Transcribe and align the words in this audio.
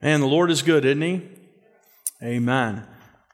And 0.00 0.22
the 0.22 0.26
Lord 0.26 0.50
is 0.50 0.62
good, 0.62 0.84
isn't 0.84 1.02
He? 1.02 1.28
Amen. 2.22 2.86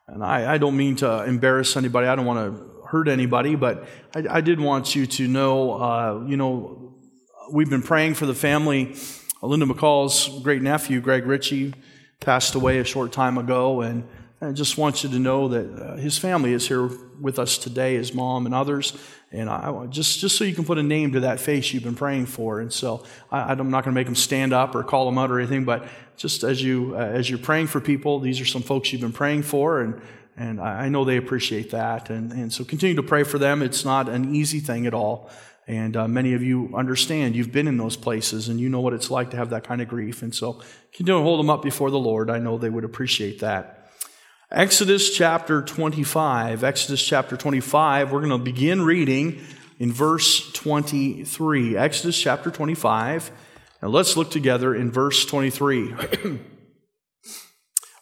And 0.08 0.24
I, 0.24 0.54
I 0.54 0.58
don't 0.58 0.76
mean 0.76 0.96
to 0.96 1.24
embarrass 1.24 1.76
anybody. 1.76 2.06
I 2.06 2.16
don't 2.16 2.26
want 2.26 2.56
to 2.56 2.88
hurt 2.88 3.08
anybody, 3.08 3.54
but 3.54 3.86
I, 4.14 4.24
I 4.30 4.40
did 4.40 4.60
want 4.60 4.94
you 4.94 5.06
to 5.06 5.28
know, 5.28 5.72
uh, 5.72 6.24
you 6.26 6.36
know, 6.36 6.94
we've 7.52 7.70
been 7.70 7.82
praying 7.82 8.14
for 8.14 8.26
the 8.26 8.34
family. 8.34 8.94
Linda 9.42 9.66
McCall's 9.66 10.42
great 10.42 10.62
nephew, 10.62 11.00
Greg 11.00 11.26
Ritchie, 11.26 11.74
passed 12.20 12.54
away 12.54 12.78
a 12.78 12.84
short 12.84 13.12
time 13.12 13.38
ago, 13.38 13.82
and 13.82 14.08
I 14.46 14.52
just 14.52 14.78
want 14.78 15.02
you 15.02 15.10
to 15.10 15.18
know 15.18 15.48
that 15.48 15.82
uh, 15.82 15.96
his 15.96 16.18
family 16.18 16.52
is 16.52 16.68
here 16.68 16.88
with 17.20 17.38
us 17.38 17.58
today, 17.58 17.94
his 17.94 18.14
mom 18.14 18.46
and 18.46 18.54
others. 18.54 18.96
And 19.32 19.50
I, 19.50 19.86
just, 19.86 20.20
just 20.20 20.36
so 20.36 20.44
you 20.44 20.54
can 20.54 20.64
put 20.64 20.78
a 20.78 20.82
name 20.82 21.12
to 21.12 21.20
that 21.20 21.40
face 21.40 21.72
you've 21.72 21.82
been 21.82 21.96
praying 21.96 22.26
for. 22.26 22.60
And 22.60 22.72
so 22.72 23.04
I, 23.30 23.52
am 23.52 23.70
not 23.70 23.84
going 23.84 23.94
to 23.94 23.98
make 23.98 24.06
them 24.06 24.14
stand 24.14 24.52
up 24.52 24.74
or 24.74 24.84
call 24.84 25.06
them 25.06 25.18
out 25.18 25.30
or 25.30 25.40
anything, 25.40 25.64
but 25.64 25.88
just 26.16 26.44
as, 26.44 26.62
you, 26.62 26.94
uh, 26.94 27.00
as 27.00 27.28
you're 27.28 27.38
praying 27.38 27.66
for 27.66 27.80
people, 27.80 28.20
these 28.20 28.40
are 28.40 28.46
some 28.46 28.62
folks 28.62 28.92
you've 28.92 29.00
been 29.00 29.12
praying 29.12 29.42
for, 29.42 29.80
and, 29.80 30.00
and 30.36 30.60
I 30.60 30.88
know 30.88 31.04
they 31.04 31.16
appreciate 31.16 31.70
that. 31.70 32.08
And, 32.08 32.30
and 32.32 32.52
so 32.52 32.64
continue 32.64 32.94
to 32.96 33.02
pray 33.02 33.24
for 33.24 33.38
them. 33.38 33.62
It's 33.62 33.84
not 33.84 34.08
an 34.08 34.34
easy 34.34 34.60
thing 34.60 34.86
at 34.86 34.94
all. 34.94 35.30
And 35.66 35.96
uh, 35.96 36.06
many 36.06 36.34
of 36.34 36.42
you 36.42 36.72
understand, 36.74 37.34
you've 37.34 37.52
been 37.52 37.66
in 37.66 37.76
those 37.76 37.96
places 37.96 38.48
and 38.48 38.60
you 38.60 38.68
know 38.68 38.80
what 38.80 38.92
it's 38.92 39.10
like 39.10 39.30
to 39.30 39.36
have 39.36 39.50
that 39.50 39.64
kind 39.64 39.82
of 39.82 39.88
grief. 39.88 40.22
And 40.22 40.32
so 40.32 40.60
continue 40.92 41.18
to 41.18 41.24
hold 41.24 41.40
them 41.40 41.50
up 41.50 41.62
before 41.62 41.90
the 41.90 41.98
Lord. 41.98 42.30
I 42.30 42.38
know 42.38 42.56
they 42.56 42.70
would 42.70 42.84
appreciate 42.84 43.40
that. 43.40 43.85
Exodus 44.52 45.10
chapter 45.10 45.60
25. 45.60 46.62
Exodus 46.62 47.02
chapter 47.02 47.36
25, 47.36 48.12
we're 48.12 48.20
going 48.20 48.30
to 48.30 48.38
begin 48.38 48.82
reading 48.82 49.40
in 49.80 49.92
verse 49.92 50.52
23. 50.52 51.76
Exodus 51.76 52.16
chapter 52.16 52.52
25. 52.52 53.32
Now 53.82 53.88
let's 53.88 54.16
look 54.16 54.30
together 54.30 54.72
in 54.72 54.92
verse 54.92 55.24
23. 55.26 55.94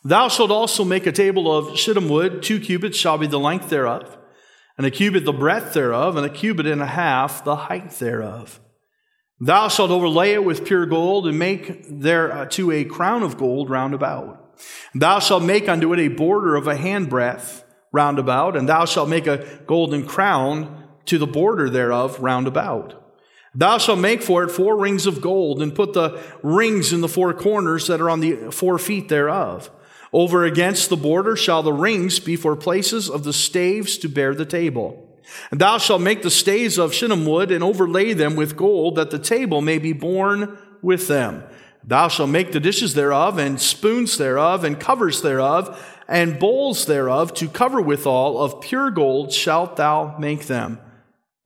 Thou 0.04 0.28
shalt 0.28 0.50
also 0.50 0.84
make 0.84 1.06
a 1.06 1.12
table 1.12 1.50
of 1.50 1.78
shittim 1.78 2.10
wood, 2.10 2.42
two 2.42 2.60
cubits 2.60 2.98
shall 2.98 3.16
be 3.16 3.26
the 3.26 3.40
length 3.40 3.70
thereof, 3.70 4.18
and 4.76 4.86
a 4.86 4.90
cubit 4.90 5.24
the 5.24 5.32
breadth 5.32 5.72
thereof, 5.72 6.14
and 6.18 6.26
a 6.26 6.30
cubit 6.30 6.66
and 6.66 6.82
a 6.82 6.86
half 6.86 7.42
the 7.42 7.56
height 7.56 7.90
thereof. 7.92 8.60
Thou 9.40 9.68
shalt 9.68 9.90
overlay 9.90 10.32
it 10.34 10.44
with 10.44 10.66
pure 10.66 10.84
gold, 10.84 11.26
and 11.26 11.38
make 11.38 11.86
thereto 11.88 12.68
uh, 12.68 12.72
a 12.72 12.84
crown 12.84 13.22
of 13.22 13.38
gold 13.38 13.70
round 13.70 13.94
about. 13.94 14.43
Thou 14.94 15.18
shalt 15.18 15.42
make 15.42 15.68
unto 15.68 15.92
it 15.92 15.98
a 15.98 16.08
border 16.08 16.56
of 16.56 16.66
a 16.66 16.76
handbreadth 16.76 17.64
round 17.92 18.18
about, 18.18 18.56
and 18.56 18.68
thou 18.68 18.84
shalt 18.84 19.08
make 19.08 19.26
a 19.26 19.44
golden 19.66 20.06
crown 20.06 20.84
to 21.06 21.18
the 21.18 21.26
border 21.26 21.70
thereof 21.70 22.18
round 22.20 22.46
about. 22.46 23.00
Thou 23.54 23.78
shalt 23.78 24.00
make 24.00 24.20
for 24.20 24.42
it 24.42 24.50
four 24.50 24.76
rings 24.76 25.06
of 25.06 25.20
gold, 25.20 25.62
and 25.62 25.74
put 25.74 25.92
the 25.92 26.20
rings 26.42 26.92
in 26.92 27.00
the 27.00 27.08
four 27.08 27.32
corners 27.32 27.86
that 27.86 28.00
are 28.00 28.10
on 28.10 28.20
the 28.20 28.50
four 28.50 28.78
feet 28.78 29.08
thereof. 29.08 29.70
Over 30.12 30.44
against 30.44 30.90
the 30.90 30.96
border 30.96 31.36
shall 31.36 31.62
the 31.62 31.72
rings 31.72 32.18
be 32.18 32.36
for 32.36 32.56
places 32.56 33.08
of 33.08 33.24
the 33.24 33.32
staves 33.32 33.98
to 33.98 34.08
bear 34.08 34.34
the 34.34 34.44
table. 34.44 35.08
And 35.50 35.60
thou 35.60 35.78
shalt 35.78 36.02
make 36.02 36.22
the 36.22 36.30
staves 36.30 36.78
of 36.78 36.94
shittim 36.94 37.26
wood, 37.26 37.50
and 37.50 37.62
overlay 37.62 38.12
them 38.12 38.34
with 38.34 38.56
gold, 38.56 38.96
that 38.96 39.10
the 39.10 39.18
table 39.18 39.60
may 39.60 39.78
be 39.78 39.92
borne 39.92 40.58
with 40.82 41.08
them. 41.08 41.44
Thou 41.86 42.08
shalt 42.08 42.30
make 42.30 42.52
the 42.52 42.60
dishes 42.60 42.94
thereof, 42.94 43.38
and 43.38 43.60
spoons 43.60 44.16
thereof, 44.16 44.64
and 44.64 44.80
covers 44.80 45.22
thereof, 45.22 46.00
and 46.08 46.38
bowls 46.38 46.86
thereof, 46.86 47.34
to 47.34 47.48
cover 47.48 47.80
withal 47.80 48.38
of 48.38 48.60
pure 48.60 48.90
gold 48.90 49.32
shalt 49.32 49.76
thou 49.76 50.16
make 50.18 50.46
them. 50.46 50.78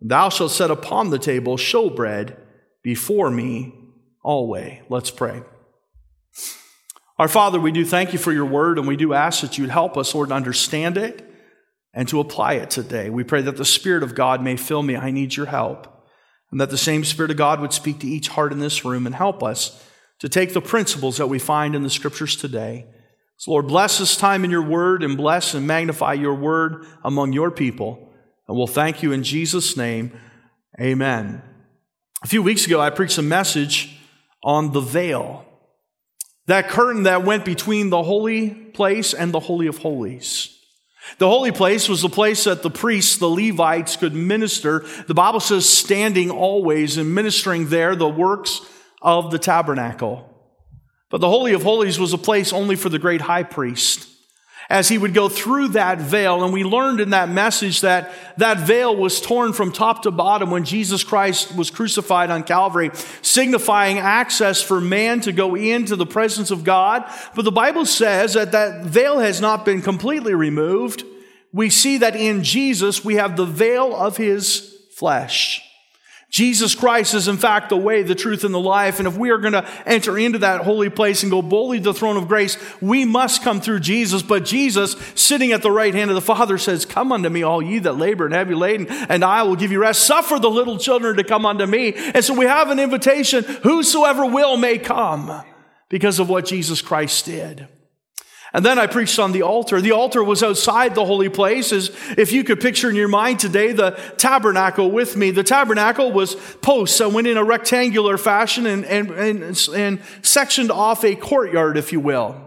Thou 0.01 0.29
shalt 0.29 0.53
set 0.53 0.71
upon 0.71 1.11
the 1.11 1.19
table 1.19 1.57
showbread 1.57 2.37
before 2.83 3.31
me 3.31 3.75
always. 4.23 4.81
Let's 4.89 5.11
pray. 5.11 5.43
Our 7.19 7.29
Father, 7.29 7.59
we 7.59 7.73
do 7.73 7.85
thank 7.85 8.13
you 8.13 8.19
for 8.19 8.33
your 8.33 8.47
word, 8.47 8.79
and 8.79 8.87
we 8.87 8.97
do 8.97 9.13
ask 9.13 9.41
that 9.41 9.59
you'd 9.59 9.71
help 9.71 9.97
us, 9.97 10.15
Lord, 10.15 10.29
to 10.29 10.37
understand 10.37 10.97
it 10.97 11.29
and 11.93 12.07
to 12.09 12.21
apply 12.21 12.55
it 12.55 12.71
today. 12.71 13.11
We 13.11 13.25
pray 13.25 13.43
that 13.43 13.57
the 13.57 13.65
Spirit 13.65 14.05
of 14.05 14.15
God 14.15 14.41
may 14.41 14.57
fill 14.57 14.85
me. 14.85 14.95
I 14.95 15.11
need 15.11 15.35
your 15.35 15.47
help. 15.47 15.93
And 16.53 16.61
that 16.61 16.71
the 16.71 16.79
same 16.79 17.05
Spirit 17.05 17.33
of 17.33 17.37
God 17.37 17.61
would 17.61 17.73
speak 17.73 17.99
to 18.01 18.07
each 18.07 18.29
heart 18.29 18.53
in 18.53 18.61
this 18.61 18.85
room 18.85 19.05
and 19.05 19.15
help 19.15 19.43
us 19.43 19.85
to 20.21 20.29
take 20.29 20.53
the 20.53 20.61
principles 20.61 21.17
that 21.19 21.29
we 21.29 21.39
find 21.39 21.75
in 21.75 21.83
the 21.83 21.91
scriptures 21.91 22.37
today. 22.37 22.87
So, 23.37 23.53
Lord, 23.53 23.69
bless 23.69 23.99
this 23.99 24.17
time 24.17 24.45
in 24.45 24.51
your 24.51 24.63
word 24.63 25.05
and 25.05 25.17
bless 25.17 25.55
and 25.55 25.67
magnify 25.67 26.15
your 26.15 26.35
word 26.35 26.87
among 27.05 27.33
your 27.33 27.51
people. 27.51 28.13
And 28.49 28.57
we'll 28.57 28.67
thank 28.67 29.03
you 29.03 29.13
in 29.13 29.23
Jesus' 29.23 29.77
name. 29.77 30.13
Amen. 30.81 31.43
A 32.23 32.27
few 32.27 32.43
weeks 32.43 32.67
ago, 32.67 32.81
I 32.81 32.91
preached 32.91 33.19
a 33.19 33.23
message 33.23 33.97
on 34.43 34.73
the 34.73 34.81
veil, 34.81 35.45
that 36.47 36.69
curtain 36.69 37.05
that 37.05 37.25
went 37.25 37.45
between 37.45 37.91
the 37.91 38.03
holy 38.03 38.51
place 38.51 39.13
and 39.13 39.33
the 39.33 39.41
Holy 39.41 39.67
of 39.67 39.79
Holies. 39.79 40.57
The 41.19 41.29
holy 41.29 41.53
place 41.53 41.89
was 41.89 42.03
the 42.03 42.09
place 42.09 42.45
that 42.45 42.63
the 42.63 42.71
priests, 42.71 43.19
the 43.19 43.29
Levites, 43.29 43.97
could 43.97 44.15
minister. 44.15 44.85
The 45.07 45.15
Bible 45.15 45.41
says, 45.41 45.69
standing 45.69 46.31
always 46.31 46.97
and 46.97 47.15
ministering 47.15 47.69
there 47.69 47.97
the 47.97 48.09
works 48.09 48.61
of 49.03 49.31
the 49.31 49.39
tabernacle. 49.39 50.29
But 51.11 51.21
the 51.21 51.29
Holy 51.29 51.53
of 51.55 51.63
Holies 51.63 51.99
was 51.99 52.13
a 52.13 52.19
place 52.19 52.53
only 52.53 52.77
for 52.77 52.89
the 52.89 52.99
great 52.99 53.23
high 53.23 53.43
priest. 53.43 54.07
As 54.71 54.91
he 54.91 54.99
would 54.99 55.15
go 55.15 55.31
through 55.31 55.69
that 55.69 55.97
veil, 55.99 56.45
and 56.45 56.53
we 56.53 56.63
learned 56.63 57.01
in 57.01 57.11
that 57.11 57.31
message 57.31 57.81
that 57.81 58.13
that 58.37 58.59
veil 58.59 58.95
was 58.95 59.19
torn 59.19 59.55
from 59.55 59.73
top 59.73 60.03
to 60.03 60.11
bottom 60.11 60.51
when 60.51 60.65
Jesus 60.65 61.03
Christ 61.03 61.57
was 61.57 61.71
crucified 61.71 62.31
on 62.31 62.43
Calvary, 62.43 62.91
signifying 63.23 63.99
access 63.99 64.61
for 64.61 64.79
man 64.79 65.23
to 65.23 65.33
go 65.33 65.55
into 65.55 65.97
the 65.97 66.05
presence 66.05 66.51
of 66.51 66.65
God. 66.65 67.11
But 67.35 67.47
the 67.47 67.53
Bible 67.53 67.87
says 67.87 68.35
that 68.35 68.53
that 68.53 68.85
veil 68.85 69.21
has 69.21 69.41
not 69.41 69.65
been 69.65 69.81
completely 69.81 70.35
removed. 70.35 71.03
We 71.51 71.71
see 71.71 71.97
that 71.99 72.15
in 72.15 72.45
Jesus 72.45 73.03
we 73.03 73.15
have 73.15 73.39
the 73.39 73.47
veil 73.47 73.97
of 73.97 74.19
his 74.19 74.77
flesh. 74.93 75.63
Jesus 76.31 76.75
Christ 76.75 77.15
is 77.15 77.27
in 77.27 77.39
fact 77.39 77.71
the 77.71 77.77
way, 77.77 78.03
the 78.03 78.15
truth, 78.15 78.45
and 78.45 78.53
the 78.53 78.61
life. 78.61 78.99
And 78.99 79.09
if 79.09 79.17
we 79.17 79.31
are 79.31 79.39
going 79.39 79.55
to 79.55 79.67
enter 79.87 80.19
into 80.19 80.39
that 80.41 80.61
holy 80.61 80.91
place 80.91 81.23
and 81.23 81.33
go 81.33 81.41
boldly 81.41 81.79
to 81.79 81.85
the 81.85 81.95
throne 81.95 82.19
of 82.19 82.29
grace, 82.29 82.59
we 82.83 83.07
must 83.07 83.43
come 83.43 83.63
through 83.63 83.81
Jesus. 83.81 84.23
But 84.23 84.45
Jesus, 84.45 84.95
sitting 85.15 85.53
at 85.53 85.63
the 85.63 85.71
right 85.71 85.95
hand 85.95 86.11
of 86.11 86.15
the 86.15 86.21
Father, 86.21 86.59
says, 86.59 86.85
Come 86.85 87.13
unto 87.13 87.31
me, 87.31 87.43
all 87.43 87.63
ye 87.63 87.79
that 87.79 87.95
labor 87.95 88.27
and 88.27 88.35
heavy 88.35 88.55
laden, 88.55 88.89
and 88.89 89.25
I 89.25 89.43
will 89.45 89.57
give 89.57 89.73
you 89.73 89.81
rest. 89.81 90.05
Suffer 90.05 90.39
the 90.39 90.51
little 90.51 90.77
children 90.77 91.17
to 91.17 91.25
come 91.25 91.47
unto 91.47 91.65
me. 91.65 91.95
And 91.95 92.23
so 92.23 92.35
we 92.35 92.45
have 92.45 92.69
an 92.69 92.79
invitation, 92.79 93.45
whosoever 93.63 94.27
will 94.27 94.59
may 94.59 94.77
come 94.77 95.43
because 95.89 96.19
of 96.19 96.29
what 96.29 96.45
Jesus 96.45 96.83
Christ 96.83 97.25
did. 97.25 97.69
And 98.53 98.65
then 98.65 98.79
I 98.79 98.87
preached 98.87 99.19
on 99.19 99.33
the 99.33 99.43
altar. 99.43 99.81
The 99.81 99.93
altar 99.93 100.25
was 100.25 100.43
outside 100.43 100.95
the 100.95 101.05
holy 101.05 101.29
place. 101.29 101.71
As 101.73 101.95
if 102.17 102.33
you 102.33 102.45
could 102.45 102.61
picture 102.61 102.89
in 102.89 102.97
your 102.97 103.09
mind 103.09 103.41
today 103.41 103.73
the 103.73 103.91
tabernacle 104.17 104.91
with 104.91 105.17
me. 105.17 105.31
The 105.31 105.43
tabernacle 105.43 106.13
was 106.13 106.35
posts 106.63 106.99
that 106.99 107.13
went 107.13 107.27
in 107.27 107.37
a 107.37 107.45
rectangular 107.45 108.17
fashion 108.17 108.67
and, 108.67 108.85
and, 108.87 109.11
and, 109.11 109.69
and 109.75 110.01
sectioned 110.23 110.71
off 110.71 111.05
a 111.05 111.15
courtyard, 111.15 111.77
if 111.77 111.93
you 111.93 112.01
will. 112.01 112.41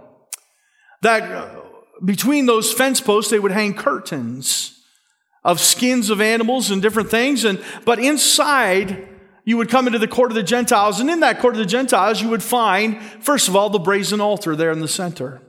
That 1.02 1.24
uh, 1.24 1.62
between 2.04 2.48
those 2.48 2.74
fence 2.74 3.00
posts, 3.00 3.30
they 3.30 3.40
would 3.40 3.52
hang 3.52 3.76
curtains 3.76 4.80
of 5.44 5.60
skins 5.60 6.10
of 6.10 6.22
animals 6.22 6.72
and 6.72 6.82
different 6.82 7.10
things. 7.10 7.46
And, 7.46 7.64
but 7.86 8.00
inside, 8.00 9.08
you 9.44 9.58
would 9.58 9.70
come 9.70 9.88
into 9.88 10.00
the 10.00 10.08
court 10.08 10.32
of 10.32 10.36
the 10.36 10.44
Gentiles. 10.44 11.00
And 11.00 11.10
in 11.10 11.20
that 11.22 11.40
court 11.40 11.56
of 11.56 11.60
the 11.60 11.66
Gentiles, 11.66 12.22
you 12.22 12.30
would 12.30 12.44
find, 12.44 13.02
first 13.22 13.48
of 13.48 13.56
all, 13.56 13.70
the 13.70 13.80
brazen 13.80 14.22
altar 14.22 14.56
there 14.56 14.72
in 14.72 14.80
the 14.80 14.88
center. 14.88 15.42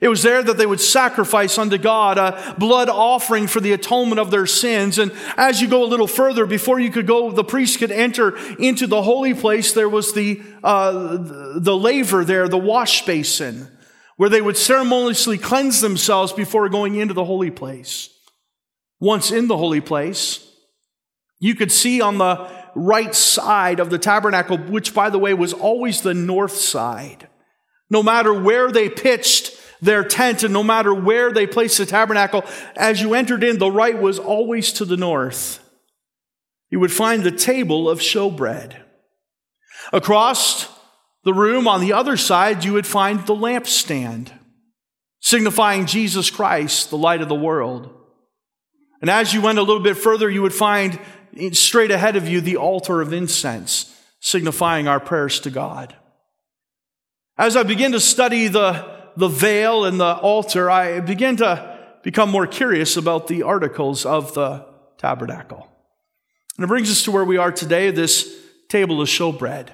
It 0.00 0.08
was 0.08 0.22
there 0.22 0.42
that 0.42 0.56
they 0.56 0.64
would 0.64 0.80
sacrifice 0.80 1.58
unto 1.58 1.76
God 1.76 2.16
a 2.16 2.54
blood 2.58 2.88
offering 2.88 3.46
for 3.46 3.60
the 3.60 3.72
atonement 3.72 4.18
of 4.18 4.30
their 4.30 4.46
sins. 4.46 4.98
And 4.98 5.12
as 5.36 5.60
you 5.60 5.68
go 5.68 5.84
a 5.84 5.86
little 5.86 6.06
further, 6.06 6.46
before 6.46 6.80
you 6.80 6.90
could 6.90 7.06
go, 7.06 7.30
the 7.30 7.44
priest 7.44 7.78
could 7.78 7.92
enter 7.92 8.34
into 8.56 8.86
the 8.86 9.02
holy 9.02 9.34
place. 9.34 9.74
There 9.74 9.90
was 9.90 10.14
the, 10.14 10.40
uh, 10.64 11.18
the 11.56 11.76
laver 11.76 12.24
there, 12.24 12.48
the 12.48 12.56
wash 12.56 13.04
basin, 13.04 13.68
where 14.16 14.30
they 14.30 14.40
would 14.40 14.56
ceremoniously 14.56 15.36
cleanse 15.36 15.82
themselves 15.82 16.32
before 16.32 16.70
going 16.70 16.94
into 16.94 17.12
the 17.12 17.24
holy 17.24 17.50
place. 17.50 18.08
Once 19.00 19.30
in 19.30 19.48
the 19.48 19.56
holy 19.58 19.82
place, 19.82 20.50
you 21.40 21.54
could 21.54 21.72
see 21.72 22.00
on 22.00 22.16
the 22.16 22.48
right 22.74 23.14
side 23.14 23.80
of 23.80 23.90
the 23.90 23.98
tabernacle, 23.98 24.56
which 24.56 24.94
by 24.94 25.10
the 25.10 25.18
way 25.18 25.34
was 25.34 25.52
always 25.52 26.00
the 26.00 26.14
north 26.14 26.56
side. 26.56 27.28
No 27.90 28.02
matter 28.02 28.32
where 28.32 28.70
they 28.70 28.88
pitched 28.88 29.59
their 29.80 30.04
tent, 30.04 30.42
and 30.42 30.52
no 30.52 30.62
matter 30.62 30.94
where 30.94 31.32
they 31.32 31.46
placed 31.46 31.78
the 31.78 31.86
tabernacle, 31.86 32.44
as 32.76 33.00
you 33.00 33.14
entered 33.14 33.42
in, 33.42 33.58
the 33.58 33.70
right 33.70 33.98
was 33.98 34.18
always 34.18 34.72
to 34.74 34.84
the 34.84 34.96
north. 34.96 35.58
You 36.70 36.80
would 36.80 36.92
find 36.92 37.22
the 37.22 37.32
table 37.32 37.88
of 37.88 38.00
showbread. 38.00 38.76
Across 39.92 40.68
the 41.24 41.34
room 41.34 41.66
on 41.66 41.80
the 41.80 41.92
other 41.92 42.16
side, 42.16 42.64
you 42.64 42.72
would 42.74 42.86
find 42.86 43.26
the 43.26 43.34
lampstand, 43.34 44.30
signifying 45.20 45.86
Jesus 45.86 46.30
Christ, 46.30 46.90
the 46.90 46.98
light 46.98 47.22
of 47.22 47.28
the 47.28 47.34
world. 47.34 47.92
And 49.00 49.10
as 49.10 49.32
you 49.32 49.40
went 49.40 49.58
a 49.58 49.62
little 49.62 49.82
bit 49.82 49.96
further, 49.96 50.30
you 50.30 50.42
would 50.42 50.54
find 50.54 51.00
straight 51.52 51.90
ahead 51.90 52.16
of 52.16 52.28
you 52.28 52.40
the 52.40 52.56
altar 52.56 53.00
of 53.00 53.12
incense, 53.12 53.94
signifying 54.20 54.88
our 54.88 55.00
prayers 55.00 55.40
to 55.40 55.50
God. 55.50 55.96
As 57.38 57.56
I 57.56 57.62
begin 57.62 57.92
to 57.92 58.00
study 58.00 58.48
the, 58.48 58.99
the 59.16 59.28
veil 59.28 59.84
and 59.84 60.00
the 60.00 60.16
altar, 60.16 60.70
I 60.70 61.00
begin 61.00 61.36
to 61.36 61.78
become 62.02 62.30
more 62.30 62.46
curious 62.46 62.96
about 62.96 63.26
the 63.26 63.42
articles 63.42 64.06
of 64.06 64.34
the 64.34 64.66
tabernacle. 64.98 65.68
And 66.56 66.64
it 66.64 66.68
brings 66.68 66.90
us 66.90 67.02
to 67.04 67.10
where 67.10 67.24
we 67.24 67.36
are 67.36 67.52
today, 67.52 67.90
this 67.90 68.36
table 68.68 69.00
of 69.00 69.08
showbread. 69.08 69.68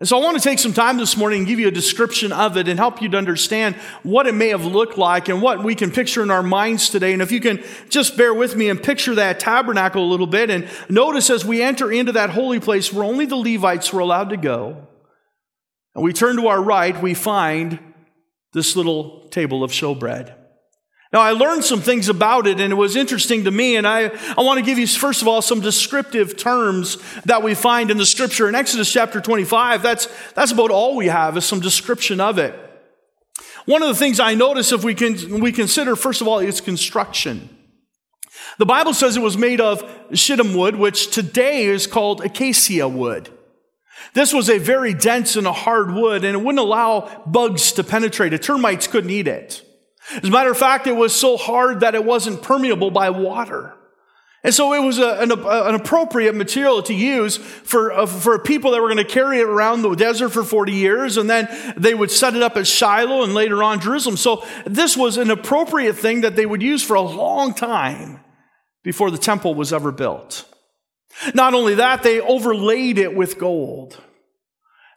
And 0.00 0.08
so 0.08 0.16
I 0.16 0.22
want 0.22 0.36
to 0.36 0.42
take 0.42 0.60
some 0.60 0.72
time 0.72 0.96
this 0.96 1.16
morning 1.16 1.40
and 1.40 1.48
give 1.48 1.58
you 1.58 1.66
a 1.66 1.72
description 1.72 2.30
of 2.30 2.56
it 2.56 2.68
and 2.68 2.78
help 2.78 3.02
you 3.02 3.08
to 3.08 3.18
understand 3.18 3.74
what 4.04 4.28
it 4.28 4.34
may 4.34 4.48
have 4.48 4.64
looked 4.64 4.96
like 4.96 5.28
and 5.28 5.42
what 5.42 5.64
we 5.64 5.74
can 5.74 5.90
picture 5.90 6.22
in 6.22 6.30
our 6.30 6.42
minds 6.42 6.88
today. 6.88 7.12
And 7.12 7.20
if 7.20 7.32
you 7.32 7.40
can 7.40 7.64
just 7.88 8.16
bear 8.16 8.32
with 8.32 8.54
me 8.54 8.68
and 8.68 8.80
picture 8.80 9.16
that 9.16 9.40
tabernacle 9.40 10.04
a 10.04 10.06
little 10.06 10.28
bit 10.28 10.50
and 10.50 10.68
notice 10.88 11.30
as 11.30 11.44
we 11.44 11.62
enter 11.62 11.90
into 11.90 12.12
that 12.12 12.30
holy 12.30 12.60
place 12.60 12.92
where 12.92 13.02
only 13.02 13.26
the 13.26 13.36
Levites 13.36 13.92
were 13.92 13.98
allowed 13.98 14.28
to 14.28 14.36
go, 14.36 14.86
and 15.96 16.04
we 16.04 16.12
turn 16.12 16.36
to 16.36 16.46
our 16.46 16.62
right, 16.62 17.00
we 17.02 17.14
find 17.14 17.80
this 18.58 18.74
little 18.74 19.20
table 19.28 19.62
of 19.62 19.70
showbread. 19.70 20.34
Now, 21.12 21.20
I 21.20 21.30
learned 21.30 21.64
some 21.64 21.80
things 21.80 22.08
about 22.08 22.46
it 22.46 22.60
and 22.60 22.72
it 22.72 22.76
was 22.76 22.96
interesting 22.96 23.44
to 23.44 23.50
me. 23.50 23.76
And 23.76 23.86
I, 23.86 24.10
I 24.36 24.42
want 24.42 24.58
to 24.58 24.64
give 24.64 24.78
you, 24.78 24.86
first 24.86 25.22
of 25.22 25.28
all, 25.28 25.40
some 25.40 25.60
descriptive 25.60 26.36
terms 26.36 26.98
that 27.24 27.42
we 27.42 27.54
find 27.54 27.90
in 27.90 27.96
the 27.96 28.04
scripture. 28.04 28.48
In 28.48 28.54
Exodus 28.54 28.92
chapter 28.92 29.20
25, 29.20 29.80
that's, 29.80 30.08
that's 30.34 30.52
about 30.52 30.70
all 30.70 30.96
we 30.96 31.06
have 31.06 31.36
is 31.36 31.46
some 31.46 31.60
description 31.60 32.20
of 32.20 32.38
it. 32.38 32.54
One 33.64 33.82
of 33.82 33.88
the 33.88 33.94
things 33.94 34.18
I 34.20 34.34
notice 34.34 34.72
if 34.72 34.82
we 34.82 34.94
can, 34.94 35.40
we 35.40 35.52
consider, 35.52 35.94
first 35.96 36.20
of 36.20 36.28
all, 36.28 36.40
its 36.40 36.60
construction. 36.60 37.48
The 38.58 38.66
Bible 38.66 38.92
says 38.92 39.16
it 39.16 39.22
was 39.22 39.38
made 39.38 39.60
of 39.60 39.88
shittim 40.12 40.54
wood, 40.54 40.76
which 40.76 41.10
today 41.10 41.64
is 41.64 41.86
called 41.86 42.22
acacia 42.22 42.88
wood. 42.88 43.30
This 44.14 44.32
was 44.32 44.48
a 44.48 44.58
very 44.58 44.94
dense 44.94 45.36
and 45.36 45.46
a 45.46 45.52
hard 45.52 45.92
wood, 45.92 46.24
and 46.24 46.34
it 46.34 46.40
wouldn't 46.40 46.58
allow 46.58 47.22
bugs 47.26 47.72
to 47.72 47.84
penetrate 47.84 48.32
it. 48.32 48.42
Termites 48.42 48.86
couldn't 48.86 49.10
eat 49.10 49.28
it. 49.28 49.62
As 50.10 50.28
a 50.28 50.30
matter 50.30 50.50
of 50.50 50.58
fact, 50.58 50.86
it 50.86 50.96
was 50.96 51.14
so 51.14 51.36
hard 51.36 51.80
that 51.80 51.94
it 51.94 52.04
wasn't 52.04 52.42
permeable 52.42 52.90
by 52.90 53.10
water. 53.10 53.74
And 54.44 54.54
so 54.54 54.72
it 54.72 54.82
was 54.82 54.98
a, 54.98 55.20
an, 55.20 55.32
an, 55.32 55.74
appropriate 55.74 56.34
material 56.34 56.80
to 56.84 56.94
use 56.94 57.36
for, 57.36 57.92
uh, 57.92 58.06
for 58.06 58.38
people 58.38 58.70
that 58.70 58.80
were 58.80 58.86
going 58.86 58.98
to 58.98 59.04
carry 59.04 59.40
it 59.40 59.46
around 59.46 59.82
the 59.82 59.92
desert 59.94 60.28
for 60.28 60.44
40 60.44 60.72
years, 60.72 61.16
and 61.16 61.28
then 61.28 61.48
they 61.76 61.92
would 61.92 62.10
set 62.10 62.36
it 62.36 62.42
up 62.42 62.56
at 62.56 62.66
Shiloh 62.66 63.24
and 63.24 63.34
later 63.34 63.62
on 63.64 63.80
Jerusalem. 63.80 64.16
So 64.16 64.44
this 64.64 64.96
was 64.96 65.16
an 65.16 65.30
appropriate 65.30 65.94
thing 65.94 66.20
that 66.20 66.36
they 66.36 66.46
would 66.46 66.62
use 66.62 66.84
for 66.84 66.94
a 66.94 67.02
long 67.02 67.52
time 67.52 68.20
before 68.84 69.10
the 69.10 69.18
temple 69.18 69.54
was 69.54 69.72
ever 69.72 69.90
built. 69.90 70.47
Not 71.34 71.54
only 71.54 71.74
that, 71.76 72.02
they 72.02 72.20
overlaid 72.20 72.98
it 72.98 73.14
with 73.14 73.38
gold. 73.38 73.98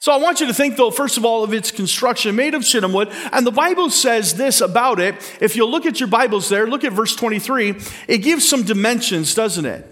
So 0.02 0.12
I 0.12 0.18
want 0.18 0.40
you 0.40 0.48
to 0.48 0.54
think, 0.54 0.78
though, 0.78 0.90
first 0.90 1.18
of 1.18 1.26
all, 1.26 1.44
of 1.44 1.54
its 1.54 1.70
construction 1.70 2.36
made 2.36 2.56
of 2.56 2.66
shittim 2.66 2.92
wood. 2.92 3.10
And 3.32 3.46
the 3.46 3.52
Bible 3.52 3.92
says 3.92 4.34
this 4.34 4.60
about 4.60 5.00
it. 5.00 5.16
If 5.40 5.56
you 5.56 5.64
look 5.64 5.86
at 5.86 6.00
your 6.00 6.10
Bibles 6.10 6.50
there, 6.50 6.66
look 6.66 6.84
at 6.84 6.92
verse 6.92 7.16
23. 7.16 7.76
It 8.08 8.18
gives 8.20 8.50
some 8.50 8.64
dimensions, 8.64 9.36
doesn't 9.36 9.66
it? 9.66 9.88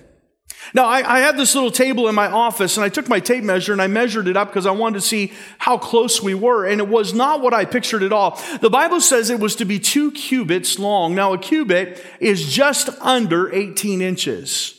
Now, 0.74 0.86
I, 0.86 1.18
I 1.18 1.20
had 1.20 1.38
this 1.38 1.54
little 1.54 1.70
table 1.70 2.08
in 2.08 2.16
my 2.16 2.28
office, 2.28 2.76
and 2.76 2.84
I 2.84 2.90
took 2.90 3.08
my 3.08 3.20
tape 3.20 3.44
measure 3.44 3.72
and 3.72 3.82
I 3.82 3.86
measured 3.86 4.28
it 4.28 4.36
up 4.36 4.50
because 4.50 4.66
I 4.66 4.72
wanted 4.72 4.96
to 4.96 5.06
see 5.06 5.32
how 5.60 5.78
close 5.78 6.24
we 6.24 6.34
were. 6.34 6.66
And 6.66 6.82
it 6.82 6.88
was 6.88 7.14
not 7.14 7.42
what 7.42 7.54
I 7.54 7.66
pictured 7.66 8.02
at 8.02 8.12
all. 8.12 8.42
The 8.62 8.70
Bible 8.72 9.02
says 9.02 9.30
it 9.30 9.40
was 9.40 9.56
to 9.58 9.66
be 9.66 9.78
two 9.80 10.12
cubits 10.12 10.80
long. 10.80 11.14
Now, 11.14 11.34
a 11.34 11.38
cubit 11.38 12.04
is 12.20 12.52
just 12.52 12.90
under 13.00 13.54
18 13.54 14.02
inches. 14.02 14.79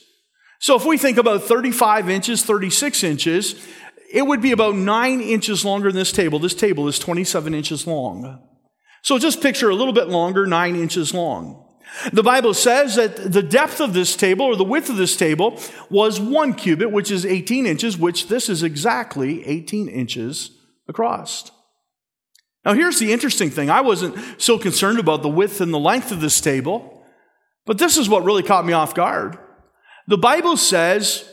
So 0.61 0.77
if 0.77 0.85
we 0.85 0.99
think 0.99 1.17
about 1.19 1.43
35 1.43 2.11
inches, 2.11 2.45
36 2.45 3.03
inches, 3.03 3.67
it 4.13 4.27
would 4.27 4.43
be 4.43 4.53
about 4.53 4.75
nine 4.75 5.21
inches 5.21 5.65
longer 5.65 5.89
than 5.89 5.97
this 5.97 6.13
table. 6.13 6.39
This 6.39 6.55
table 6.55 6.87
is 6.87 6.99
27 6.99 7.55
inches 7.55 7.87
long. 7.87 8.43
So 9.03 9.19
just 9.19 9.41
picture 9.41 9.71
a 9.71 9.75
little 9.75 9.95
bit 9.95 10.09
longer, 10.09 10.47
nine 10.47 10.77
inches 10.77 11.15
long. 11.15 11.67
The 12.13 12.23
Bible 12.23 12.53
says 12.53 12.97
that 12.97 13.33
the 13.33 13.43
depth 13.43 13.81
of 13.81 13.95
this 13.95 14.15
table 14.15 14.45
or 14.45 14.55
the 14.55 14.63
width 14.63 14.91
of 14.91 14.97
this 14.97 15.17
table 15.17 15.59
was 15.89 16.21
one 16.21 16.53
cubit, 16.55 16.93
which 16.93 17.11
is 17.11 17.25
18 17.25 17.67
inches, 17.67 17.97
which 17.97 18.29
this 18.29 18.49
is 18.49 18.63
exactly 18.63 19.45
18 19.47 19.89
inches 19.89 20.51
across. 20.87 21.51
Now, 22.67 22.75
here's 22.75 22.99
the 22.99 23.13
interesting 23.13 23.49
thing. 23.49 23.71
I 23.71 23.81
wasn't 23.81 24.17
so 24.41 24.59
concerned 24.59 24.99
about 24.99 25.23
the 25.23 25.29
width 25.31 25.63
and 25.63 25.73
the 25.73 25.79
length 25.79 26.13
of 26.13 26.21
this 26.21 26.41
table, 26.41 27.03
but 27.65 27.79
this 27.79 27.97
is 27.97 28.09
what 28.09 28.25
really 28.25 28.43
caught 28.43 28.67
me 28.67 28.75
off 28.75 28.95
guard. 28.95 29.39
The 30.11 30.19
Bible 30.19 30.57
says 30.57 31.25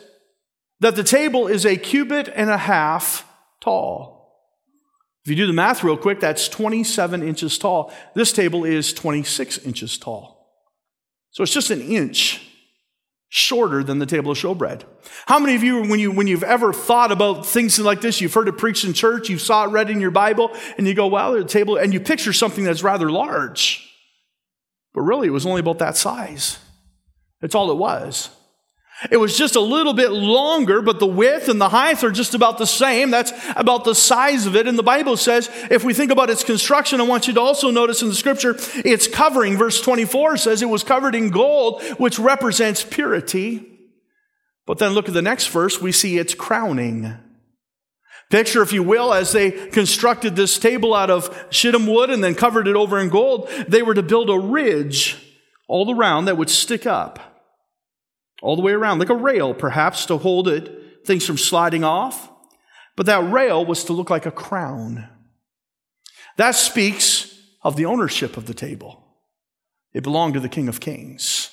that 0.82 0.96
the 0.96 1.04
table 1.04 1.48
is 1.48 1.66
a 1.66 1.78
cubit 1.78 2.30
and 2.36 2.52
a 2.52 2.60
half 2.60 3.28
tall. 3.60 4.38
If 5.26 5.32
you 5.32 5.36
do 5.36 5.48
the 5.48 5.54
math 5.54 5.84
real 5.84 5.98
quick, 5.98 6.20
that's 6.20 6.48
27 6.48 7.24
inches 7.24 7.58
tall. 7.58 7.92
This 8.14 8.32
table 8.32 8.66
is 8.66 8.94
26 8.94 9.58
inches 9.66 9.98
tall. 9.98 10.54
So 11.32 11.42
it's 11.42 11.52
just 11.52 11.72
an 11.72 11.82
inch 11.82 12.40
shorter 13.30 13.84
than 13.84 13.98
the 13.98 14.06
table 14.06 14.32
of 14.32 14.38
showbread. 14.38 14.84
How 15.26 15.40
many 15.40 15.56
of 15.56 15.64
you, 15.64 15.82
when, 15.82 16.00
you, 16.00 16.12
when 16.12 16.28
you've 16.28 16.44
ever 16.44 16.72
thought 16.72 17.12
about 17.12 17.48
things 17.48 17.80
like 17.80 18.02
this, 18.02 18.22
you've 18.22 18.36
heard 18.36 18.48
it 18.48 18.60
preached 18.60 18.86
in 18.86 18.94
church, 18.94 19.28
you 19.28 19.40
saw 19.40 19.64
it 19.64 19.72
read 19.72 19.90
in 19.90 20.00
your 20.00 20.12
Bible, 20.12 20.56
and 20.78 20.86
you 20.88 20.94
go, 20.94 21.08
wow, 21.08 21.32
the 21.32 21.46
table, 21.46 21.78
and 21.78 21.96
you 21.96 22.00
picture 22.00 22.32
something 22.32 22.64
that's 22.64 22.84
rather 22.84 23.10
large. 23.10 23.92
But 24.94 25.02
really, 25.02 25.30
it 25.30 25.32
was 25.32 25.48
only 25.48 25.62
about 25.62 25.80
that 25.80 25.98
size. 25.98 26.60
That's 27.42 27.56
all 27.56 27.72
it 27.72 27.78
was. 27.78 28.30
It 29.12 29.18
was 29.18 29.38
just 29.38 29.56
a 29.56 29.62
little 29.62 29.94
bit 29.94 30.12
longer, 30.12 30.82
but 30.82 31.00
the 31.00 31.06
width 31.06 31.50
and 31.50 31.62
the 31.62 31.70
height 31.70 32.04
are 32.04 32.12
just 32.12 32.34
about 32.34 32.58
the 32.58 32.66
same. 32.66 33.12
That's 33.12 33.32
about 33.56 33.84
the 33.84 33.94
size 33.94 34.48
of 34.48 34.56
it. 34.56 34.68
And 34.68 34.78
the 34.78 34.84
Bible 34.84 35.18
says, 35.18 35.52
if 35.70 35.84
we 35.84 35.94
think 35.94 36.12
about 36.12 36.32
its 36.32 36.44
construction, 36.44 37.00
I 37.00 37.04
want 37.04 37.28
you 37.28 37.34
to 37.36 37.42
also 37.42 37.70
notice 37.70 38.02
in 38.02 38.08
the 38.08 38.16
scripture, 38.16 38.56
its 38.84 39.08
covering. 39.08 39.56
Verse 39.56 39.80
24 39.82 40.38
says 40.38 40.64
it 40.64 40.70
was 40.70 40.84
covered 40.84 41.14
in 41.14 41.30
gold, 41.30 41.84
which 42.00 42.18
represents 42.18 42.84
purity. 42.84 43.68
But 44.66 44.80
then 44.80 44.94
look 44.94 45.08
at 45.08 45.14
the 45.14 45.22
next 45.22 45.48
verse, 45.48 45.80
we 45.80 45.92
see 45.92 46.18
its 46.18 46.34
crowning. 46.34 47.18
Picture, 48.32 48.64
if 48.64 48.74
you 48.74 48.82
will, 48.82 49.14
as 49.14 49.32
they 49.32 49.52
constructed 49.52 50.36
this 50.36 50.58
table 50.58 50.96
out 50.96 51.12
of 51.12 51.48
shittim 51.52 51.86
wood 51.86 52.10
and 52.10 52.24
then 52.24 52.34
covered 52.34 52.68
it 52.68 52.76
over 52.76 53.00
in 53.00 53.10
gold, 53.10 53.48
they 53.68 53.84
were 53.84 53.94
to 53.94 54.04
build 54.04 54.32
a 54.32 54.40
ridge 54.40 55.16
all 55.68 55.96
around 55.96 56.26
that 56.26 56.36
would 56.36 56.50
stick 56.50 56.88
up 56.88 57.27
all 58.42 58.56
the 58.56 58.62
way 58.62 58.72
around, 58.72 59.00
like 59.00 59.10
a 59.10 59.16
rail 59.16 59.54
perhaps 59.54 60.06
to 60.08 60.18
hold 60.18 60.48
it, 60.48 61.06
things 61.06 61.26
from 61.26 61.38
sliding 61.38 61.84
off. 61.84 62.30
But 62.96 63.06
that 63.06 63.32
rail 63.32 63.66
was 63.66 63.84
to 63.86 63.94
look 63.94 64.10
like 64.10 64.26
a 64.26 64.32
crown. 64.32 65.08
That 66.38 66.56
speaks 66.56 67.40
of 67.64 67.76
the 67.76 67.86
ownership 67.86 68.38
of 68.38 68.46
the 68.46 68.54
table. 68.54 69.04
It 69.94 70.04
belonged 70.04 70.36
to 70.36 70.40
the 70.40 70.50
King 70.50 70.68
of 70.68 70.80
Kings. 70.80 71.52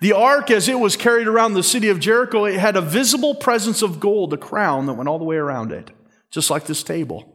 The 0.00 0.12
ark, 0.12 0.50
as 0.50 0.68
it 0.68 0.78
was 0.80 0.96
carried 0.96 1.28
around 1.28 1.54
the 1.54 1.62
city 1.62 1.88
of 1.88 2.00
Jericho, 2.00 2.44
it 2.44 2.58
had 2.58 2.76
a 2.76 2.80
visible 2.80 3.34
presence 3.34 3.82
of 3.82 4.00
gold, 4.00 4.32
a 4.32 4.36
crown 4.36 4.86
that 4.86 4.94
went 4.94 5.08
all 5.08 5.18
the 5.18 5.24
way 5.24 5.36
around 5.36 5.72
it, 5.72 5.90
just 6.30 6.50
like 6.50 6.66
this 6.66 6.82
table. 6.82 7.32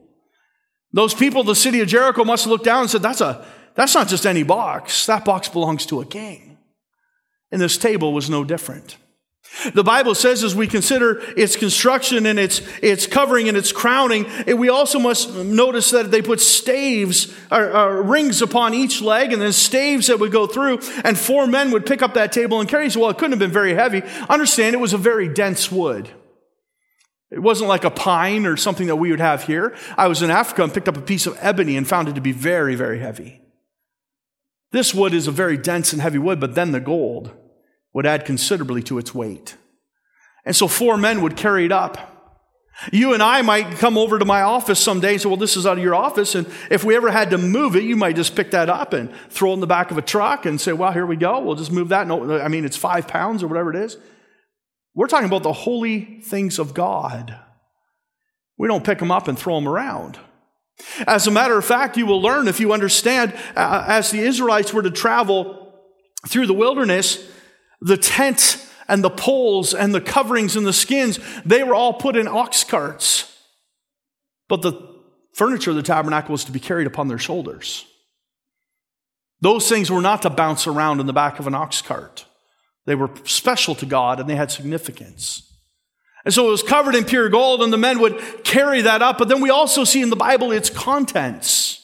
Those 0.94 1.14
people 1.14 1.44
the 1.44 1.56
city 1.56 1.80
of 1.80 1.88
Jericho 1.88 2.26
must 2.26 2.44
have 2.44 2.52
looked 2.52 2.66
down 2.66 2.82
and 2.82 2.90
said, 2.90 3.02
That's, 3.02 3.22
a, 3.22 3.46
that's 3.76 3.96
not 3.96 4.10
just 4.10 4.26
any 4.26 4.44
box. 4.44 5.06
That 5.06 5.24
box 5.24 5.48
belongs 5.48 5.86
to 5.88 6.02
a 6.02 6.06
king. 6.06 6.51
And 7.52 7.62
this 7.62 7.78
table 7.78 8.14
was 8.14 8.30
no 8.30 8.44
different. 8.44 8.98
The 9.74 9.84
Bible 9.84 10.16
says 10.16 10.44
as 10.44 10.56
we 10.56 10.66
consider 10.66 11.22
its 11.36 11.56
construction 11.56 12.26
and 12.26 12.40
its, 12.40 12.62
its 12.82 13.06
covering 13.06 13.48
and 13.48 13.58
its 13.58 13.72
crowning, 13.72 14.26
eh, 14.48 14.54
we 14.54 14.70
also 14.70 14.98
must 14.98 15.36
notice 15.36 15.92
that 15.92 16.10
they 16.10 16.22
put 16.22 16.40
staves 16.40 17.36
or, 17.52 17.70
or, 17.70 18.02
rings 18.02 18.42
upon 18.42 18.74
each 18.74 19.02
leg 19.02 19.34
and 19.34 19.42
then 19.42 19.52
staves 19.52 20.08
that 20.08 20.20
would 20.20 20.32
go 20.32 20.48
through 20.48 20.80
and 21.04 21.18
four 21.18 21.48
men 21.48 21.70
would 21.72 21.86
pick 21.86 22.02
up 22.02 22.14
that 22.14 22.32
table 22.32 22.60
and 22.60 22.70
carry 22.70 22.88
it. 22.88 22.96
Well, 22.96 23.10
it 23.10 23.18
couldn't 23.18 23.34
have 23.34 23.40
been 23.40 23.52
very 23.52 23.74
heavy. 23.74 24.04
Understand 24.30 24.74
it 24.74 24.80
was 24.80 24.94
a 24.94 24.98
very 24.98 25.28
dense 25.28 25.70
wood. 25.72 26.10
It 27.30 27.40
wasn't 27.40 27.70
like 27.70 27.84
a 27.84 27.92
pine 27.92 28.46
or 28.46 28.58
something 28.58 28.88
that 28.88 28.96
we 28.96 29.12
would 29.12 29.20
have 29.20 29.44
here. 29.44 29.76
I 29.98 30.08
was 30.08 30.22
in 30.22 30.32
Africa 30.32 30.64
and 30.64 30.74
picked 30.74 30.88
up 30.88 30.98
a 30.98 31.02
piece 31.02 31.28
of 31.28 31.38
ebony 31.40 31.78
and 31.78 31.88
found 31.88 32.08
it 32.08 32.16
to 32.16 32.22
be 32.22 32.32
very, 32.32 32.76
very 32.76 33.00
heavy. 33.00 33.42
This 34.72 34.94
wood 34.94 35.14
is 35.14 35.28
a 35.28 35.32
very 35.32 35.58
dense 35.58 35.92
and 35.94 36.02
heavy 36.02 36.18
wood, 36.18 36.40
but 36.40 36.56
then 36.56 36.72
the 36.72 36.80
gold 36.80 37.32
would 37.94 38.06
add 38.06 38.26
considerably 38.26 38.82
to 38.84 38.98
its 38.98 39.14
weight. 39.14 39.56
And 40.46 40.56
so 40.56 40.68
four 40.68 40.98
men 40.98 41.22
would 41.22 41.36
carry 41.36 41.66
it 41.66 41.72
up. 41.72 42.08
You 42.92 43.14
and 43.14 43.22
I 43.22 43.44
might 43.44 43.78
come 43.78 43.98
over 43.98 44.18
to 44.18 44.26
my 44.26 44.42
office 44.42 44.80
someday 44.80 45.14
and 45.14 45.22
say, 45.22 45.28
Well, 45.28 45.38
this 45.38 45.56
is 45.56 45.68
out 45.68 45.78
of 45.78 45.84
your 45.84 45.94
office. 45.94 46.34
And 46.34 46.48
if 46.72 46.84
we 46.84 46.96
ever 46.96 47.12
had 47.12 47.30
to 47.30 47.38
move 47.38 47.76
it, 47.76 47.84
you 47.84 47.96
might 47.96 48.16
just 48.16 48.36
pick 48.36 48.52
that 48.52 48.70
up 48.70 48.94
and 48.94 49.14
throw 49.30 49.52
it 49.52 49.56
in 49.56 49.60
the 49.60 49.68
back 49.68 49.92
of 49.92 49.98
a 49.98 50.02
truck 50.02 50.46
and 50.46 50.60
say, 50.60 50.74
Well, 50.74 50.92
here 50.92 51.06
we 51.06 51.16
go. 51.16 51.42
We'll 51.42 51.56
just 51.56 51.72
move 51.72 51.90
that. 51.90 52.08
No, 52.08 52.40
I 52.40 52.48
mean, 52.48 52.66
it's 52.66 52.78
five 52.78 53.08
pounds 53.08 53.44
or 53.44 53.48
whatever 53.48 53.70
it 53.70 53.76
is. 53.76 53.98
We're 54.96 55.08
talking 55.08 55.28
about 55.28 55.44
the 55.44 55.54
holy 55.54 56.22
things 56.22 56.58
of 56.58 56.74
God. 56.74 57.38
We 58.58 58.68
don't 58.68 58.84
pick 58.84 59.00
them 59.00 59.12
up 59.12 59.28
and 59.28 59.38
throw 59.38 59.56
them 59.56 59.68
around. 59.68 60.18
As 61.06 61.28
a 61.28 61.32
matter 61.32 61.58
of 61.58 61.66
fact, 61.66 61.98
you 61.98 62.06
will 62.06 62.22
learn 62.22 62.48
if 62.48 62.60
you 62.60 62.74
understand, 62.74 63.34
uh, 63.56 63.86
as 63.88 64.12
the 64.12 64.20
Israelites 64.20 64.74
were 64.74 64.82
to 64.82 64.92
travel 64.92 65.74
through 66.28 66.48
the 66.48 66.54
wilderness, 66.54 67.24
the 67.82 67.98
tent 67.98 68.66
and 68.88 69.04
the 69.04 69.10
poles 69.10 69.74
and 69.74 69.94
the 69.94 70.02
coverings 70.02 70.56
and 70.56 70.66
the 70.66 70.74
skins, 70.74 71.20
they 71.44 71.64
were 71.64 71.76
all 71.76 71.94
put 71.94 72.16
in 72.16 72.28
ox 72.28 72.64
carts. 72.64 73.28
But 74.48 74.62
the 74.62 74.74
furniture 75.34 75.72
of 75.72 75.78
the 75.78 75.84
tabernacle 75.84 76.32
was 76.32 76.44
to 76.46 76.52
be 76.52 76.60
carried 76.60 76.88
upon 76.88 77.08
their 77.08 77.18
shoulders. 77.18 77.86
Those 79.40 79.68
things 79.68 79.90
were 79.90 80.02
not 80.02 80.22
to 80.22 80.30
bounce 80.30 80.68
around 80.68 81.00
in 81.00 81.08
the 81.08 81.14
back 81.14 81.40
of 81.40 81.48
an 81.48 81.56
ox 81.56 81.82
cart. 81.82 82.26
They 82.86 82.96
were 82.96 83.10
special 83.24 83.76
to 83.76 83.86
God 83.86 84.20
and 84.20 84.30
they 84.30 84.36
had 84.36 84.52
significance. 84.52 85.52
And 86.24 86.34
so 86.34 86.48
it 86.48 86.52
was 86.52 86.62
covered 86.62 86.94
in 86.94 87.06
pure 87.06 87.30
gold, 87.30 87.64
and 87.64 87.74
the 87.74 87.78
men 87.78 88.00
would 88.00 88.44
carry 88.44 88.82
that 88.82 89.02
up. 89.02 89.18
But 89.18 89.28
then 89.28 89.42
we 89.42 89.50
also 89.50 89.84
see 89.84 90.04
in 90.04 90.12
the 90.12 90.16
Bible 90.16 90.52
its 90.52 90.70
contents. 90.70 91.81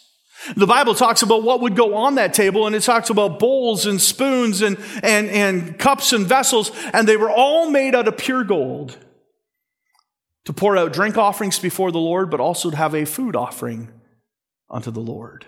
The 0.56 0.68
Bible 0.68 0.96
talks 0.96 1.22
about 1.22 1.44
what 1.44 1.62
would 1.62 1.76
go 1.76 1.96
on 1.96 2.16
that 2.16 2.34
table, 2.34 2.68
and 2.68 2.76
it 2.76 2.84
talks 2.84 3.10
about 3.10 3.40
bowls 3.40 3.86
and 3.86 4.02
spoons 4.02 4.62
and, 4.62 4.78
and, 5.04 5.30
and 5.30 5.78
cups 5.78 6.14
and 6.14 6.26
vessels, 6.26 6.72
and 6.94 7.08
they 7.08 7.18
were 7.18 7.30
all 7.30 7.70
made 7.70 7.96
out 7.96 8.08
of 8.08 8.18
pure 8.18 8.44
gold 8.44 8.98
to 10.46 10.54
pour 10.54 10.78
out 10.78 10.94
drink 10.94 11.18
offerings 11.18 11.60
before 11.60 11.92
the 11.92 12.00
Lord, 12.00 12.32
but 12.32 12.40
also 12.40 12.70
to 12.70 12.78
have 12.78 12.96
a 12.96 13.06
food 13.06 13.36
offering 13.36 13.92
unto 14.70 14.92
the 14.92 15.02
Lord. 15.02 15.46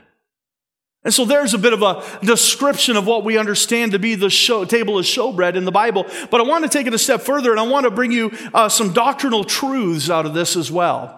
And 1.03 1.13
so 1.13 1.23
there's 1.23 1.53
a 1.53 1.57
bit 1.57 1.71
of 1.71 1.81
a 1.81 2.03
description 2.21 2.97
of 2.97 3.07
what 3.07 3.23
we 3.23 3.37
understand 3.37 3.93
to 3.93 3.99
be 3.99 4.15
the 4.15 4.29
show, 4.29 4.65
table 4.65 4.99
of 4.99 5.05
showbread 5.05 5.55
in 5.55 5.63
the 5.63 5.71
Bible. 5.71 6.05
But 6.29 6.41
I 6.41 6.43
want 6.43 6.65
to 6.65 6.69
take 6.69 6.87
it 6.87 6.93
a 6.93 6.99
step 6.99 7.21
further 7.21 7.51
and 7.51 7.59
I 7.59 7.63
want 7.63 7.85
to 7.85 7.91
bring 7.91 8.11
you 8.11 8.31
uh, 8.53 8.67
some 8.67 8.91
doctrinal 8.91 9.45
truths 9.45 10.09
out 10.09 10.25
of 10.25 10.33
this 10.33 10.57
as 10.57 10.69
well. 10.69 11.15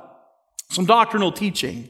Some 0.69 0.85
doctrinal 0.85 1.31
teaching. 1.31 1.89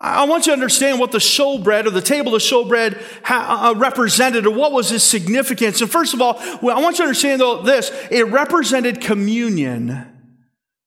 I 0.00 0.24
want 0.26 0.46
you 0.46 0.52
to 0.52 0.54
understand 0.54 1.00
what 1.00 1.10
the 1.10 1.18
showbread 1.18 1.86
or 1.86 1.90
the 1.90 2.00
table 2.00 2.34
of 2.34 2.40
showbread 2.40 3.02
ha- 3.24 3.70
uh, 3.70 3.78
represented 3.78 4.46
or 4.46 4.54
what 4.54 4.70
was 4.70 4.92
its 4.92 5.02
significance. 5.02 5.80
And 5.80 5.90
first 5.90 6.14
of 6.14 6.22
all, 6.22 6.34
well, 6.62 6.78
I 6.78 6.80
want 6.80 6.98
you 6.98 7.04
to 7.04 7.08
understand 7.08 7.40
though 7.40 7.62
this, 7.62 7.90
it 8.10 8.28
represented 8.28 9.00
communion 9.00 10.06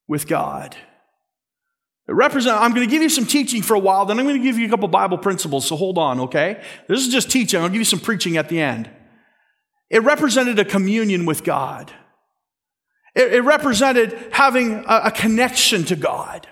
with 0.07 0.27
God. 0.27 0.77
It 2.07 2.13
represent, 2.13 2.57
I'm 2.57 2.73
going 2.73 2.87
to 2.87 2.91
give 2.91 3.01
you 3.01 3.09
some 3.09 3.25
teaching 3.25 3.61
for 3.61 3.73
a 3.73 3.79
while, 3.79 4.05
then 4.05 4.17
I'm 4.17 4.25
going 4.25 4.37
to 4.37 4.43
give 4.43 4.57
you 4.57 4.65
a 4.65 4.69
couple 4.69 4.87
Bible 4.87 5.17
principles, 5.17 5.67
so 5.67 5.75
hold 5.75 5.97
on, 5.97 6.21
okay? 6.21 6.61
This 6.87 7.01
is 7.01 7.09
just 7.09 7.29
teaching. 7.29 7.61
I'll 7.61 7.69
give 7.69 7.77
you 7.77 7.85
some 7.85 7.99
preaching 7.99 8.37
at 8.37 8.49
the 8.49 8.59
end. 8.59 8.89
It 9.89 10.03
represented 10.03 10.57
a 10.57 10.65
communion 10.65 11.25
with 11.25 11.43
God. 11.43 11.91
It, 13.13 13.33
it 13.33 13.41
represented 13.41 14.17
having 14.31 14.85
a, 14.87 15.01
a 15.05 15.11
connection 15.11 15.83
to 15.85 15.95
God. 15.95 16.47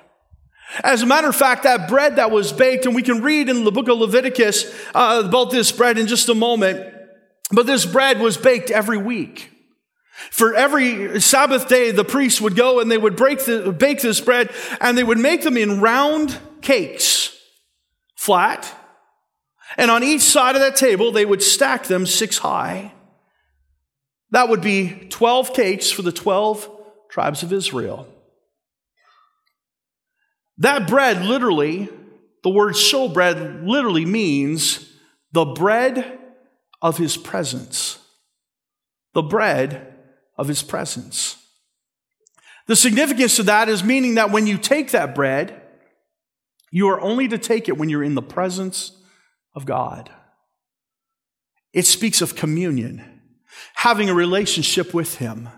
As 0.83 1.01
a 1.01 1.05
matter 1.05 1.27
of 1.27 1.35
fact, 1.35 1.63
that 1.63 1.87
bread 1.87 2.17
that 2.17 2.31
was 2.31 2.53
baked, 2.53 2.85
and 2.85 2.93
we 2.93 3.01
can 3.01 3.21
read 3.21 3.49
in 3.49 3.63
the 3.63 3.71
book 3.71 3.87
of 3.87 3.97
Leviticus 3.97 4.71
uh, 4.93 5.23
about 5.25 5.51
this 5.51 5.71
bread 5.71 5.97
in 5.97 6.07
just 6.07 6.29
a 6.29 6.35
moment, 6.35 6.93
but 7.51 7.65
this 7.65 7.85
bread 7.85 8.19
was 8.19 8.37
baked 8.37 8.69
every 8.69 8.97
week. 8.97 9.51
For 10.31 10.53
every 10.53 11.19
Sabbath 11.21 11.67
day, 11.67 11.91
the 11.91 12.03
priests 12.03 12.41
would 12.41 12.55
go 12.55 12.79
and 12.79 12.91
they 12.91 12.97
would 12.97 13.15
break 13.15 13.45
the, 13.45 13.71
bake 13.71 14.01
this 14.01 14.19
bread 14.19 14.51
and 14.81 14.97
they 14.97 15.03
would 15.03 15.17
make 15.17 15.43
them 15.43 15.57
in 15.57 15.79
round 15.79 16.37
cakes, 16.61 17.35
flat. 18.15 18.71
And 19.77 19.89
on 19.89 20.03
each 20.03 20.21
side 20.21 20.55
of 20.55 20.61
that 20.61 20.75
table, 20.75 21.11
they 21.11 21.25
would 21.25 21.41
stack 21.41 21.85
them 21.85 22.05
six 22.05 22.37
high. 22.37 22.93
That 24.31 24.49
would 24.49 24.61
be 24.61 25.07
12 25.09 25.53
cakes 25.53 25.89
for 25.89 26.01
the 26.01 26.11
12 26.11 26.69
tribes 27.09 27.41
of 27.41 27.53
Israel. 27.53 28.07
That 30.59 30.87
bread 30.87 31.23
literally, 31.25 31.89
the 32.43 32.49
word 32.49 32.75
show 32.75 33.07
bread 33.07 33.63
literally 33.63 34.05
means 34.05 34.91
the 35.31 35.45
bread 35.45 36.19
of 36.81 36.97
his 36.97 37.17
presence. 37.17 37.99
The 39.13 39.21
bread 39.21 39.95
of 40.37 40.47
his 40.47 40.61
presence. 40.61 41.37
The 42.67 42.75
significance 42.75 43.39
of 43.39 43.47
that 43.47 43.67
is 43.69 43.83
meaning 43.83 44.15
that 44.15 44.31
when 44.31 44.47
you 44.47 44.57
take 44.57 44.91
that 44.91 45.15
bread, 45.15 45.61
you 46.71 46.87
are 46.89 47.01
only 47.01 47.27
to 47.29 47.37
take 47.37 47.67
it 47.67 47.77
when 47.77 47.89
you're 47.89 48.03
in 48.03 48.15
the 48.15 48.21
presence 48.21 48.91
of 49.55 49.65
God. 49.65 50.11
It 51.73 51.85
speaks 51.85 52.21
of 52.21 52.35
communion, 52.35 53.21
having 53.75 54.09
a 54.09 54.13
relationship 54.13 54.93
with 54.93 55.15
Him. 55.15 55.49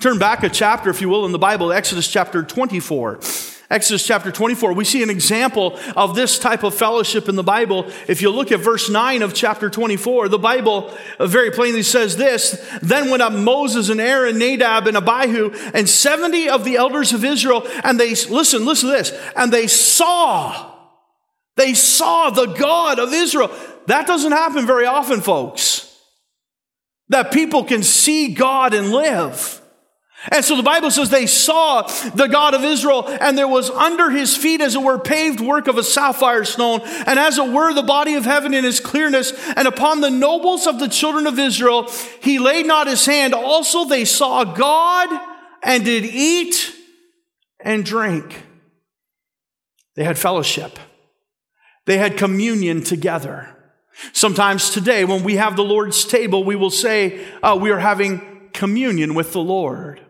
Turn 0.00 0.18
back 0.18 0.42
a 0.42 0.48
chapter, 0.48 0.90
if 0.90 1.00
you 1.00 1.08
will, 1.08 1.24
in 1.24 1.32
the 1.32 1.38
Bible, 1.38 1.72
Exodus 1.72 2.10
chapter 2.10 2.42
24. 2.42 3.20
Exodus 3.70 4.06
chapter 4.06 4.32
24, 4.32 4.72
we 4.72 4.84
see 4.86 5.02
an 5.02 5.10
example 5.10 5.78
of 5.94 6.14
this 6.14 6.38
type 6.38 6.62
of 6.62 6.74
fellowship 6.74 7.28
in 7.28 7.36
the 7.36 7.42
Bible. 7.42 7.90
If 8.06 8.22
you 8.22 8.30
look 8.30 8.50
at 8.50 8.60
verse 8.60 8.88
9 8.88 9.20
of 9.20 9.34
chapter 9.34 9.68
24, 9.68 10.30
the 10.30 10.38
Bible 10.38 10.96
very 11.20 11.50
plainly 11.50 11.82
says 11.82 12.16
this 12.16 12.66
Then 12.80 13.10
went 13.10 13.22
up 13.22 13.34
Moses 13.34 13.90
and 13.90 14.00
Aaron, 14.00 14.38
Nadab 14.38 14.86
and 14.86 14.96
Abihu, 14.96 15.50
and 15.74 15.86
70 15.86 16.48
of 16.48 16.64
the 16.64 16.76
elders 16.76 17.12
of 17.12 17.26
Israel, 17.26 17.68
and 17.84 18.00
they, 18.00 18.10
listen, 18.10 18.64
listen 18.64 18.88
to 18.88 18.96
this, 18.96 19.12
and 19.36 19.52
they 19.52 19.66
saw, 19.66 20.74
they 21.56 21.74
saw 21.74 22.30
the 22.30 22.46
God 22.46 22.98
of 22.98 23.12
Israel. 23.12 23.50
That 23.86 24.06
doesn't 24.06 24.32
happen 24.32 24.66
very 24.66 24.86
often, 24.86 25.20
folks. 25.20 25.94
That 27.10 27.32
people 27.32 27.64
can 27.64 27.82
see 27.82 28.32
God 28.32 28.72
and 28.72 28.92
live. 28.92 29.60
And 30.30 30.44
so 30.44 30.56
the 30.56 30.64
Bible 30.64 30.90
says 30.90 31.10
they 31.10 31.26
saw 31.26 31.82
the 31.82 32.26
God 32.26 32.54
of 32.54 32.64
Israel, 32.64 33.06
and 33.06 33.38
there 33.38 33.46
was 33.46 33.70
under 33.70 34.10
his 34.10 34.36
feet, 34.36 34.60
as 34.60 34.74
it 34.74 34.82
were, 34.82 34.98
paved 34.98 35.40
work 35.40 35.68
of 35.68 35.78
a 35.78 35.84
sapphire 35.84 36.44
stone, 36.44 36.80
and 37.06 37.18
as 37.18 37.38
it 37.38 37.48
were, 37.48 37.72
the 37.72 37.84
body 37.84 38.14
of 38.14 38.24
heaven 38.24 38.52
in 38.52 38.64
his 38.64 38.80
clearness. 38.80 39.32
And 39.56 39.68
upon 39.68 40.00
the 40.00 40.10
nobles 40.10 40.66
of 40.66 40.80
the 40.80 40.88
children 40.88 41.28
of 41.28 41.38
Israel, 41.38 41.88
he 42.20 42.40
laid 42.40 42.66
not 42.66 42.88
his 42.88 43.06
hand. 43.06 43.32
Also 43.32 43.84
they 43.84 44.04
saw 44.04 44.42
God 44.42 45.08
and 45.62 45.84
did 45.84 46.04
eat 46.04 46.74
and 47.60 47.84
drink. 47.84 48.42
They 49.94 50.04
had 50.04 50.18
fellowship, 50.18 50.78
they 51.86 51.98
had 51.98 52.16
communion 52.16 52.82
together. 52.82 53.54
Sometimes 54.12 54.70
today, 54.70 55.04
when 55.04 55.24
we 55.24 55.36
have 55.36 55.56
the 55.56 55.64
Lord's 55.64 56.04
table, 56.04 56.44
we 56.44 56.54
will 56.54 56.70
say 56.70 57.24
uh, 57.42 57.58
we 57.60 57.72
are 57.72 57.80
having 57.80 58.50
communion 58.52 59.14
with 59.14 59.32
the 59.32 59.40
Lord. 59.40 60.00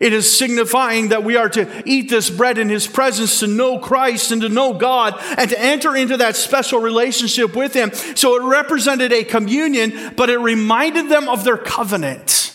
It 0.00 0.12
is 0.12 0.36
signifying 0.36 1.08
that 1.08 1.24
we 1.24 1.36
are 1.36 1.48
to 1.48 1.82
eat 1.84 2.08
this 2.08 2.30
bread 2.30 2.56
in 2.56 2.68
His 2.68 2.86
presence 2.86 3.40
to 3.40 3.48
know 3.48 3.78
Christ 3.78 4.30
and 4.30 4.42
to 4.42 4.48
know 4.48 4.74
God 4.74 5.20
and 5.36 5.50
to 5.50 5.60
enter 5.60 5.96
into 5.96 6.16
that 6.18 6.36
special 6.36 6.80
relationship 6.80 7.56
with 7.56 7.74
Him. 7.74 7.92
So 7.92 8.36
it 8.36 8.48
represented 8.48 9.12
a 9.12 9.24
communion, 9.24 10.14
but 10.16 10.30
it 10.30 10.38
reminded 10.38 11.08
them 11.08 11.28
of 11.28 11.42
their 11.42 11.58
covenant. 11.58 12.54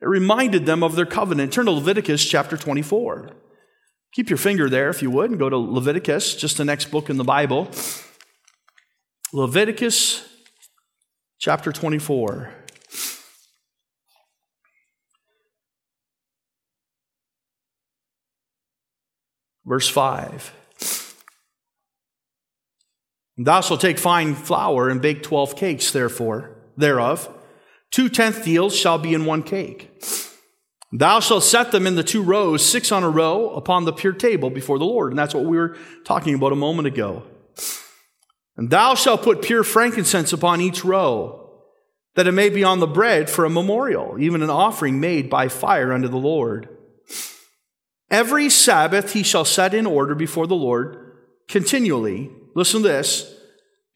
It 0.00 0.08
reminded 0.08 0.64
them 0.64 0.82
of 0.82 0.96
their 0.96 1.06
covenant. 1.06 1.52
Turn 1.52 1.66
to 1.66 1.72
Leviticus 1.72 2.24
chapter 2.24 2.56
24. 2.56 3.30
Keep 4.12 4.30
your 4.30 4.36
finger 4.38 4.70
there 4.70 4.88
if 4.88 5.02
you 5.02 5.10
would 5.10 5.30
and 5.30 5.38
go 5.38 5.50
to 5.50 5.56
Leviticus, 5.56 6.36
just 6.36 6.56
the 6.56 6.64
next 6.64 6.90
book 6.90 7.10
in 7.10 7.16
the 7.16 7.24
Bible. 7.24 7.68
Leviticus 9.32 10.26
chapter 11.38 11.72
24. 11.72 12.63
Verse 19.66 19.88
5. 19.88 20.52
Thou 23.36 23.60
shalt 23.60 23.80
take 23.80 23.98
fine 23.98 24.34
flour 24.34 24.88
and 24.88 25.02
bake 25.02 25.22
twelve 25.22 25.56
cakes, 25.56 25.90
therefore, 25.90 26.56
thereof. 26.76 27.28
Two 27.90 28.08
tenth 28.08 28.44
deals 28.44 28.76
shall 28.76 28.98
be 28.98 29.14
in 29.14 29.24
one 29.24 29.42
cake. 29.42 29.90
Thou 30.92 31.18
shalt 31.18 31.42
set 31.42 31.72
them 31.72 31.88
in 31.88 31.96
the 31.96 32.04
two 32.04 32.22
rows, 32.22 32.64
six 32.64 32.92
on 32.92 33.02
a 33.02 33.10
row, 33.10 33.50
upon 33.50 33.84
the 33.84 33.92
pure 33.92 34.12
table 34.12 34.50
before 34.50 34.78
the 34.78 34.84
Lord. 34.84 35.10
And 35.10 35.18
that's 35.18 35.34
what 35.34 35.44
we 35.44 35.56
were 35.56 35.76
talking 36.04 36.36
about 36.36 36.52
a 36.52 36.56
moment 36.56 36.86
ago. 36.86 37.24
And 38.56 38.70
thou 38.70 38.94
shalt 38.94 39.22
put 39.22 39.42
pure 39.42 39.64
frankincense 39.64 40.32
upon 40.32 40.60
each 40.60 40.84
row, 40.84 41.50
that 42.14 42.28
it 42.28 42.32
may 42.32 42.48
be 42.48 42.62
on 42.62 42.78
the 42.78 42.86
bread 42.86 43.28
for 43.28 43.44
a 43.44 43.50
memorial, 43.50 44.16
even 44.20 44.42
an 44.42 44.50
offering 44.50 45.00
made 45.00 45.28
by 45.28 45.48
fire 45.48 45.92
unto 45.92 46.06
the 46.06 46.16
Lord. 46.16 46.68
Every 48.14 48.48
Sabbath 48.48 49.12
he 49.12 49.24
shall 49.24 49.44
set 49.44 49.74
in 49.74 49.86
order 49.86 50.14
before 50.14 50.46
the 50.46 50.54
Lord 50.54 51.16
continually. 51.48 52.30
Listen 52.54 52.80
to 52.82 52.88
this 52.88 53.28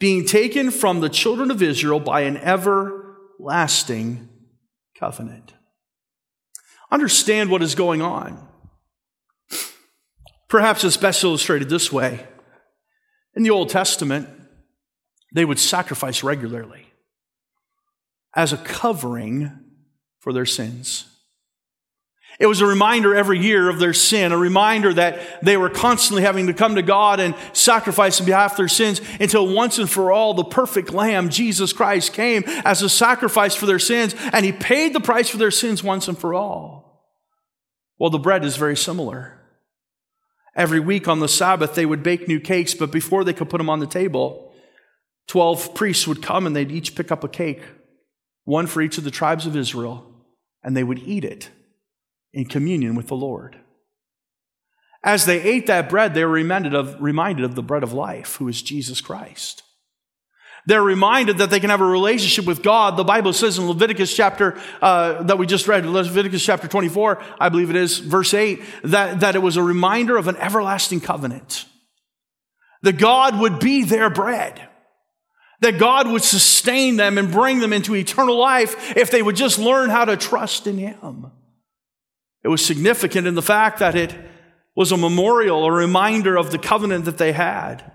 being 0.00 0.26
taken 0.26 0.72
from 0.72 0.98
the 0.98 1.08
children 1.08 1.52
of 1.52 1.62
Israel 1.62 2.00
by 2.00 2.22
an 2.22 2.36
everlasting 2.38 4.28
covenant. 4.98 5.54
Understand 6.90 7.48
what 7.48 7.62
is 7.62 7.76
going 7.76 8.02
on. 8.02 8.44
Perhaps 10.48 10.82
it's 10.82 10.96
best 10.96 11.22
illustrated 11.22 11.68
this 11.68 11.92
way. 11.92 12.26
In 13.36 13.44
the 13.44 13.50
Old 13.50 13.68
Testament, 13.68 14.28
they 15.32 15.44
would 15.44 15.60
sacrifice 15.60 16.24
regularly 16.24 16.88
as 18.34 18.52
a 18.52 18.56
covering 18.56 19.60
for 20.18 20.32
their 20.32 20.44
sins. 20.44 21.17
It 22.38 22.46
was 22.46 22.60
a 22.60 22.66
reminder 22.66 23.16
every 23.16 23.40
year 23.40 23.68
of 23.68 23.80
their 23.80 23.92
sin, 23.92 24.30
a 24.30 24.38
reminder 24.38 24.94
that 24.94 25.44
they 25.44 25.56
were 25.56 25.68
constantly 25.68 26.22
having 26.22 26.46
to 26.46 26.54
come 26.54 26.76
to 26.76 26.82
God 26.82 27.18
and 27.18 27.34
sacrifice 27.52 28.20
on 28.20 28.26
behalf 28.26 28.52
of 28.52 28.58
their 28.58 28.68
sins 28.68 29.00
until 29.18 29.52
once 29.52 29.78
and 29.78 29.90
for 29.90 30.12
all 30.12 30.34
the 30.34 30.44
perfect 30.44 30.92
Lamb, 30.92 31.30
Jesus 31.30 31.72
Christ, 31.72 32.12
came 32.12 32.44
as 32.64 32.80
a 32.80 32.88
sacrifice 32.88 33.56
for 33.56 33.66
their 33.66 33.80
sins 33.80 34.14
and 34.32 34.44
he 34.44 34.52
paid 34.52 34.92
the 34.92 35.00
price 35.00 35.28
for 35.28 35.36
their 35.36 35.50
sins 35.50 35.82
once 35.82 36.06
and 36.06 36.16
for 36.16 36.32
all. 36.32 37.10
Well, 37.98 38.10
the 38.10 38.20
bread 38.20 38.44
is 38.44 38.56
very 38.56 38.76
similar. 38.76 39.34
Every 40.54 40.78
week 40.78 41.08
on 41.08 41.18
the 41.18 41.28
Sabbath, 41.28 41.74
they 41.74 41.86
would 41.86 42.04
bake 42.04 42.28
new 42.28 42.38
cakes, 42.38 42.72
but 42.72 42.92
before 42.92 43.24
they 43.24 43.32
could 43.32 43.50
put 43.50 43.58
them 43.58 43.70
on 43.70 43.80
the 43.80 43.86
table, 43.86 44.52
12 45.26 45.74
priests 45.74 46.06
would 46.06 46.22
come 46.22 46.46
and 46.46 46.54
they'd 46.54 46.70
each 46.70 46.94
pick 46.94 47.10
up 47.10 47.24
a 47.24 47.28
cake, 47.28 47.62
one 48.44 48.68
for 48.68 48.80
each 48.80 48.96
of 48.96 49.02
the 49.02 49.10
tribes 49.10 49.44
of 49.44 49.56
Israel, 49.56 50.06
and 50.62 50.76
they 50.76 50.84
would 50.84 51.00
eat 51.00 51.24
it 51.24 51.50
in 52.32 52.46
communion 52.46 52.94
with 52.94 53.08
the 53.08 53.16
Lord. 53.16 53.56
As 55.04 55.26
they 55.26 55.40
ate 55.40 55.66
that 55.66 55.88
bread, 55.88 56.14
they 56.14 56.24
were 56.24 56.30
reminded 56.30 56.74
of, 56.74 57.00
reminded 57.00 57.44
of 57.44 57.54
the 57.54 57.62
bread 57.62 57.82
of 57.82 57.92
life, 57.92 58.36
who 58.36 58.48
is 58.48 58.60
Jesus 58.62 59.00
Christ. 59.00 59.62
They're 60.66 60.82
reminded 60.82 61.38
that 61.38 61.48
they 61.48 61.60
can 61.60 61.70
have 61.70 61.80
a 61.80 61.86
relationship 61.86 62.44
with 62.44 62.62
God. 62.62 62.98
The 62.98 63.04
Bible 63.04 63.32
says 63.32 63.56
in 63.56 63.66
Leviticus 63.66 64.14
chapter 64.14 64.60
uh, 64.82 65.22
that 65.22 65.38
we 65.38 65.46
just 65.46 65.66
read, 65.66 65.86
Leviticus 65.86 66.44
chapter 66.44 66.68
24, 66.68 67.22
I 67.40 67.48
believe 67.48 67.70
it 67.70 67.76
is, 67.76 67.98
verse 67.98 68.34
8, 68.34 68.60
that, 68.84 69.20
that 69.20 69.34
it 69.34 69.38
was 69.38 69.56
a 69.56 69.62
reminder 69.62 70.18
of 70.18 70.28
an 70.28 70.36
everlasting 70.36 71.00
covenant. 71.00 71.64
That 72.82 72.98
God 72.98 73.40
would 73.40 73.60
be 73.60 73.84
their 73.84 74.10
bread. 74.10 74.60
That 75.62 75.78
God 75.78 76.06
would 76.08 76.22
sustain 76.22 76.96
them 76.96 77.16
and 77.16 77.32
bring 77.32 77.60
them 77.60 77.72
into 77.72 77.96
eternal 77.96 78.36
life 78.36 78.94
if 78.94 79.10
they 79.10 79.22
would 79.22 79.36
just 79.36 79.58
learn 79.58 79.88
how 79.88 80.04
to 80.04 80.16
trust 80.16 80.66
in 80.66 80.76
Him. 80.76 81.32
It 82.48 82.50
was 82.50 82.64
significant 82.64 83.26
in 83.26 83.34
the 83.34 83.42
fact 83.42 83.78
that 83.80 83.94
it 83.94 84.14
was 84.74 84.90
a 84.90 84.96
memorial, 84.96 85.66
a 85.66 85.70
reminder 85.70 86.38
of 86.38 86.50
the 86.50 86.56
covenant 86.56 87.04
that 87.04 87.18
they 87.18 87.32
had. 87.32 87.92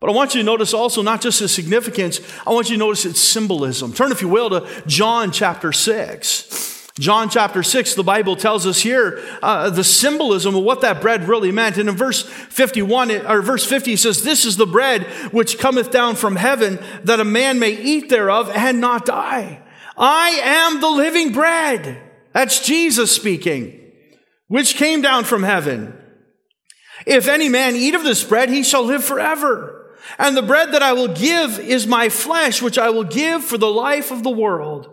But 0.00 0.10
I 0.10 0.12
want 0.12 0.34
you 0.34 0.40
to 0.40 0.44
notice 0.44 0.74
also 0.74 1.02
not 1.02 1.20
just 1.20 1.40
its 1.40 1.52
significance, 1.52 2.20
I 2.44 2.52
want 2.52 2.68
you 2.68 2.74
to 2.74 2.80
notice 2.80 3.04
its 3.04 3.20
symbolism. 3.20 3.92
Turn, 3.92 4.10
if 4.10 4.22
you 4.22 4.28
will, 4.28 4.50
to 4.50 4.82
John 4.88 5.30
chapter 5.30 5.70
6. 5.70 6.90
John 6.98 7.30
chapter 7.30 7.62
6, 7.62 7.94
the 7.94 8.02
Bible 8.02 8.34
tells 8.34 8.66
us 8.66 8.80
here 8.80 9.22
uh, 9.40 9.70
the 9.70 9.84
symbolism 9.84 10.56
of 10.56 10.64
what 10.64 10.80
that 10.80 11.00
bread 11.00 11.28
really 11.28 11.52
meant. 11.52 11.76
And 11.76 11.88
in 11.88 11.94
verse 11.94 12.24
51, 12.24 13.12
or 13.24 13.40
verse 13.40 13.64
50, 13.64 13.92
he 13.92 13.96
says, 13.96 14.24
This 14.24 14.44
is 14.44 14.56
the 14.56 14.66
bread 14.66 15.04
which 15.30 15.60
cometh 15.60 15.92
down 15.92 16.16
from 16.16 16.34
heaven, 16.34 16.80
that 17.04 17.20
a 17.20 17.24
man 17.24 17.60
may 17.60 17.70
eat 17.70 18.08
thereof 18.08 18.50
and 18.52 18.80
not 18.80 19.06
die. 19.06 19.62
I 19.96 20.30
am 20.42 20.80
the 20.80 20.90
living 20.90 21.30
bread. 21.32 22.02
That's 22.36 22.60
Jesus 22.60 23.10
speaking, 23.10 23.80
which 24.48 24.76
came 24.76 25.00
down 25.00 25.24
from 25.24 25.42
heaven. 25.42 25.98
If 27.06 27.28
any 27.28 27.48
man 27.48 27.74
eat 27.74 27.94
of 27.94 28.04
this 28.04 28.22
bread, 28.22 28.50
he 28.50 28.62
shall 28.62 28.84
live 28.84 29.02
forever. 29.02 29.96
And 30.18 30.36
the 30.36 30.42
bread 30.42 30.72
that 30.72 30.82
I 30.82 30.92
will 30.92 31.08
give 31.08 31.58
is 31.58 31.86
my 31.86 32.10
flesh, 32.10 32.60
which 32.60 32.76
I 32.76 32.90
will 32.90 33.04
give 33.04 33.42
for 33.42 33.56
the 33.56 33.70
life 33.70 34.10
of 34.10 34.22
the 34.22 34.28
world. 34.28 34.86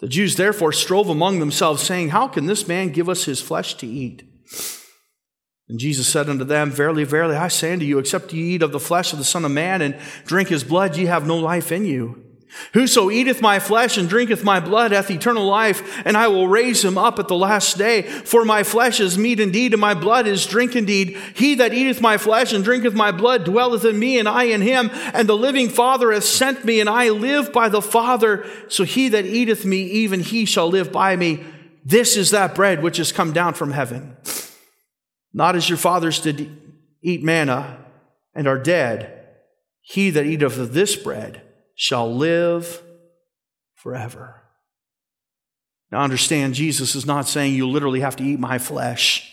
The 0.00 0.06
Jews 0.06 0.36
therefore 0.36 0.74
strove 0.74 1.08
among 1.08 1.38
themselves, 1.38 1.82
saying, 1.82 2.10
How 2.10 2.28
can 2.28 2.44
this 2.44 2.68
man 2.68 2.90
give 2.90 3.08
us 3.08 3.24
his 3.24 3.40
flesh 3.40 3.72
to 3.76 3.86
eat? 3.86 4.22
And 5.70 5.78
Jesus 5.78 6.06
said 6.06 6.28
unto 6.28 6.44
them, 6.44 6.70
Verily, 6.70 7.04
verily, 7.04 7.36
I 7.36 7.48
say 7.48 7.72
unto 7.72 7.86
you, 7.86 7.98
except 7.98 8.34
ye 8.34 8.56
eat 8.56 8.62
of 8.62 8.72
the 8.72 8.78
flesh 8.78 9.14
of 9.14 9.18
the 9.18 9.24
Son 9.24 9.46
of 9.46 9.50
Man 9.50 9.80
and 9.80 9.98
drink 10.26 10.50
his 10.50 10.62
blood, 10.62 10.94
ye 10.94 11.06
have 11.06 11.26
no 11.26 11.38
life 11.38 11.72
in 11.72 11.86
you. 11.86 12.31
Whoso 12.74 13.10
eateth 13.10 13.40
my 13.40 13.58
flesh 13.58 13.96
and 13.96 14.08
drinketh 14.08 14.44
my 14.44 14.60
blood 14.60 14.92
hath 14.92 15.10
eternal 15.10 15.46
life, 15.46 16.02
and 16.06 16.16
I 16.16 16.28
will 16.28 16.48
raise 16.48 16.84
him 16.84 16.98
up 16.98 17.18
at 17.18 17.28
the 17.28 17.36
last 17.36 17.78
day. 17.78 18.02
For 18.02 18.44
my 18.44 18.62
flesh 18.62 19.00
is 19.00 19.18
meat 19.18 19.40
indeed, 19.40 19.72
and 19.72 19.80
my 19.80 19.94
blood 19.94 20.26
is 20.26 20.46
drink 20.46 20.76
indeed. 20.76 21.16
He 21.34 21.54
that 21.56 21.74
eateth 21.74 22.00
my 22.00 22.18
flesh 22.18 22.52
and 22.52 22.64
drinketh 22.64 22.94
my 22.94 23.12
blood 23.12 23.44
dwelleth 23.44 23.84
in 23.84 23.98
me, 23.98 24.18
and 24.18 24.28
I 24.28 24.44
in 24.44 24.60
him. 24.60 24.90
And 25.12 25.28
the 25.28 25.36
living 25.36 25.68
Father 25.68 26.12
hath 26.12 26.24
sent 26.24 26.64
me, 26.64 26.80
and 26.80 26.88
I 26.88 27.10
live 27.10 27.52
by 27.52 27.68
the 27.68 27.82
Father. 27.82 28.46
So 28.68 28.84
he 28.84 29.08
that 29.08 29.26
eateth 29.26 29.64
me, 29.64 29.82
even 29.82 30.20
he 30.20 30.44
shall 30.44 30.68
live 30.68 30.92
by 30.92 31.16
me. 31.16 31.44
This 31.84 32.16
is 32.16 32.30
that 32.30 32.54
bread 32.54 32.82
which 32.82 32.98
has 32.98 33.12
come 33.12 33.32
down 33.32 33.54
from 33.54 33.72
heaven. 33.72 34.16
Not 35.32 35.56
as 35.56 35.68
your 35.68 35.78
fathers 35.78 36.20
did 36.20 36.58
eat 37.02 37.22
manna 37.22 37.78
and 38.34 38.46
are 38.46 38.58
dead. 38.58 39.18
He 39.80 40.10
that 40.10 40.26
eateth 40.26 40.58
of 40.58 40.74
this 40.74 40.94
bread, 40.94 41.42
shall 41.74 42.14
live 42.14 42.82
forever. 43.74 44.42
Now, 45.90 46.00
understand, 46.02 46.54
Jesus 46.54 46.94
is 46.94 47.04
not 47.04 47.28
saying 47.28 47.54
you 47.54 47.68
literally 47.68 48.00
have 48.00 48.16
to 48.16 48.24
eat 48.24 48.38
my 48.38 48.58
flesh. 48.58 49.30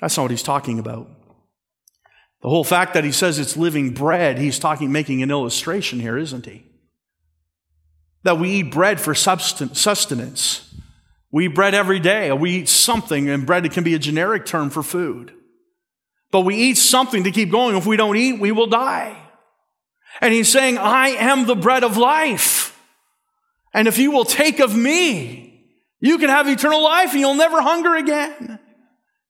That's 0.00 0.16
not 0.16 0.24
what 0.24 0.30
he's 0.32 0.42
talking 0.42 0.78
about. 0.78 1.08
The 2.42 2.48
whole 2.48 2.64
fact 2.64 2.94
that 2.94 3.04
he 3.04 3.12
says 3.12 3.38
it's 3.38 3.56
living 3.56 3.94
bread, 3.94 4.38
he's 4.38 4.58
talking, 4.58 4.92
making 4.92 5.22
an 5.22 5.30
illustration 5.30 6.00
here, 6.00 6.18
isn't 6.18 6.44
he? 6.44 6.66
That 8.24 8.38
we 8.38 8.50
eat 8.50 8.72
bread 8.72 9.00
for 9.00 9.14
sustenance. 9.14 10.74
We 11.30 11.46
eat 11.46 11.54
bread 11.54 11.74
every 11.74 12.00
day. 12.00 12.30
We 12.32 12.50
eat 12.50 12.68
something, 12.68 13.30
and 13.30 13.46
bread 13.46 13.70
can 13.72 13.84
be 13.84 13.94
a 13.94 13.98
generic 13.98 14.46
term 14.46 14.70
for 14.70 14.82
food. 14.82 15.32
But 16.30 16.40
we 16.40 16.56
eat 16.56 16.78
something 16.78 17.24
to 17.24 17.30
keep 17.30 17.50
going. 17.50 17.76
If 17.76 17.86
we 17.86 17.96
don't 17.96 18.16
eat, 18.16 18.40
we 18.40 18.50
will 18.50 18.66
die. 18.66 19.16
And 20.20 20.32
he's 20.32 20.50
saying, 20.50 20.78
I 20.78 21.08
am 21.10 21.46
the 21.46 21.56
bread 21.56 21.84
of 21.84 21.96
life. 21.96 22.80
And 23.72 23.88
if 23.88 23.98
you 23.98 24.10
will 24.10 24.24
take 24.24 24.60
of 24.60 24.76
me, 24.76 25.66
you 26.00 26.18
can 26.18 26.28
have 26.28 26.48
eternal 26.48 26.82
life 26.82 27.10
and 27.12 27.20
you'll 27.20 27.34
never 27.34 27.60
hunger 27.60 27.96
again. 27.96 28.58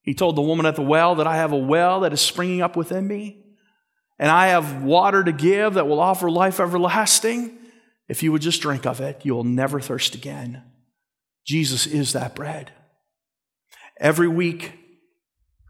He 0.03 0.13
told 0.13 0.37
the 0.37 0.43
woman 0.43 0.67
at 0.67 0.77
the 0.77 0.83
well 0.83 1.15
that 1.15 1.27
I 1.27 1.37
have 1.37 1.53
a 1.53 1.57
well 1.57 2.01
that 2.01 2.13
is 2.13 2.21
springing 2.21 2.61
up 2.61 2.77
within 2.77 3.07
me, 3.07 3.43
and 4.19 4.31
I 4.31 4.49
have 4.49 4.83
water 4.83 5.25
to 5.25 5.33
give 5.33 5.75
that 5.75 5.89
will 5.89 6.01
offer 6.01 6.31
life 6.31 6.61
everlasting. 6.61 7.57
If 8.07 8.23
you 8.23 8.31
would 8.33 8.43
just 8.43 8.61
drink 8.61 8.85
of 8.85 9.01
it, 9.01 9.25
you 9.25 9.35
will 9.35 9.45
never 9.45 9.81
thirst 9.81 10.15
again. 10.15 10.63
Jesus 11.47 11.87
is 11.87 12.13
that 12.13 12.35
bread. 12.35 12.73
Every 13.99 14.29
week, 14.29 14.73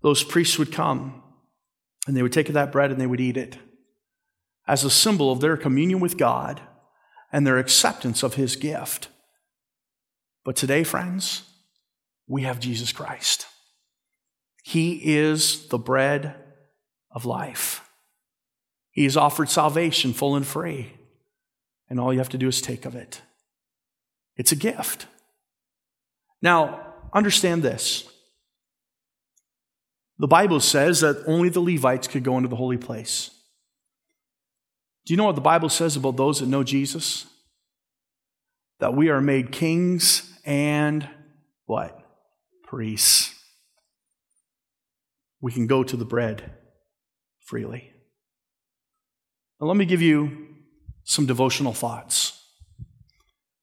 those 0.02 0.24
priests 0.24 0.58
would 0.58 0.72
come 0.72 1.22
and 2.06 2.16
they 2.16 2.22
would 2.22 2.32
take 2.32 2.48
that 2.48 2.72
bread 2.72 2.90
and 2.90 3.00
they 3.00 3.06
would 3.06 3.20
eat 3.20 3.36
it 3.36 3.56
as 4.66 4.84
a 4.84 4.90
symbol 4.90 5.30
of 5.30 5.40
their 5.40 5.56
communion 5.56 6.00
with 6.00 6.16
God 6.16 6.60
and 7.32 7.46
their 7.46 7.58
acceptance 7.58 8.22
of 8.22 8.34
His 8.34 8.56
gift. 8.56 9.08
But 10.44 10.56
today, 10.56 10.84
friends, 10.84 11.42
we 12.26 12.42
have 12.42 12.60
Jesus 12.60 12.92
Christ. 12.92 13.46
He 14.62 15.16
is 15.16 15.68
the 15.68 15.78
bread 15.78 16.34
of 17.10 17.24
life. 17.24 17.88
He 18.90 19.04
has 19.04 19.16
offered 19.16 19.50
salvation 19.50 20.12
full 20.12 20.36
and 20.36 20.46
free, 20.46 20.92
and 21.90 21.98
all 21.98 22.12
you 22.12 22.20
have 22.20 22.28
to 22.30 22.38
do 22.38 22.48
is 22.48 22.62
take 22.62 22.84
of 22.84 22.94
it. 22.94 23.20
It's 24.36 24.52
a 24.52 24.56
gift. 24.56 25.06
Now, 26.40 26.94
understand 27.12 27.62
this. 27.62 28.08
The 30.18 30.28
Bible 30.28 30.60
says 30.60 31.00
that 31.00 31.24
only 31.26 31.48
the 31.48 31.60
Levites 31.60 32.06
could 32.06 32.22
go 32.22 32.36
into 32.36 32.48
the 32.48 32.56
holy 32.56 32.76
place. 32.76 33.30
Do 35.04 35.12
you 35.12 35.16
know 35.16 35.24
what 35.24 35.34
the 35.34 35.40
Bible 35.40 35.68
says 35.68 35.96
about 35.96 36.16
those 36.16 36.40
that 36.40 36.48
know 36.48 36.64
Jesus? 36.64 37.26
That 38.80 38.94
we 38.94 39.10
are 39.10 39.20
made 39.20 39.52
kings 39.52 40.32
and 40.44 41.08
what? 41.66 42.00
Priests. 42.62 43.34
We 45.40 45.52
can 45.52 45.66
go 45.66 45.84
to 45.84 45.96
the 45.96 46.06
bread 46.06 46.52
freely. 47.40 47.92
Now, 49.60 49.66
let 49.66 49.76
me 49.76 49.84
give 49.84 50.00
you 50.00 50.48
some 51.04 51.26
devotional 51.26 51.74
thoughts. 51.74 52.40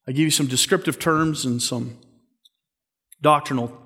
I 0.06 0.12
give 0.12 0.24
you 0.24 0.30
some 0.30 0.46
descriptive 0.46 0.98
terms 0.98 1.44
and 1.44 1.60
some 1.60 1.98
doctrinal 3.20 3.76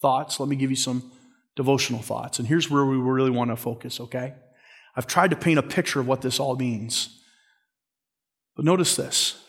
thoughts. 0.00 0.38
Let 0.38 0.48
me 0.48 0.56
give 0.56 0.70
you 0.70 0.76
some 0.76 1.10
devotional 1.56 2.02
thoughts. 2.02 2.38
And 2.38 2.46
here's 2.48 2.70
where 2.70 2.84
we 2.84 2.96
really 2.96 3.30
want 3.30 3.50
to 3.50 3.56
focus, 3.56 4.00
okay? 4.00 4.34
I've 4.96 5.06
tried 5.06 5.30
to 5.30 5.36
paint 5.36 5.58
a 5.58 5.62
picture 5.62 6.00
of 6.00 6.06
what 6.06 6.20
this 6.20 6.38
all 6.38 6.56
means. 6.56 7.20
But 8.56 8.64
notice 8.64 8.96
this. 8.96 9.40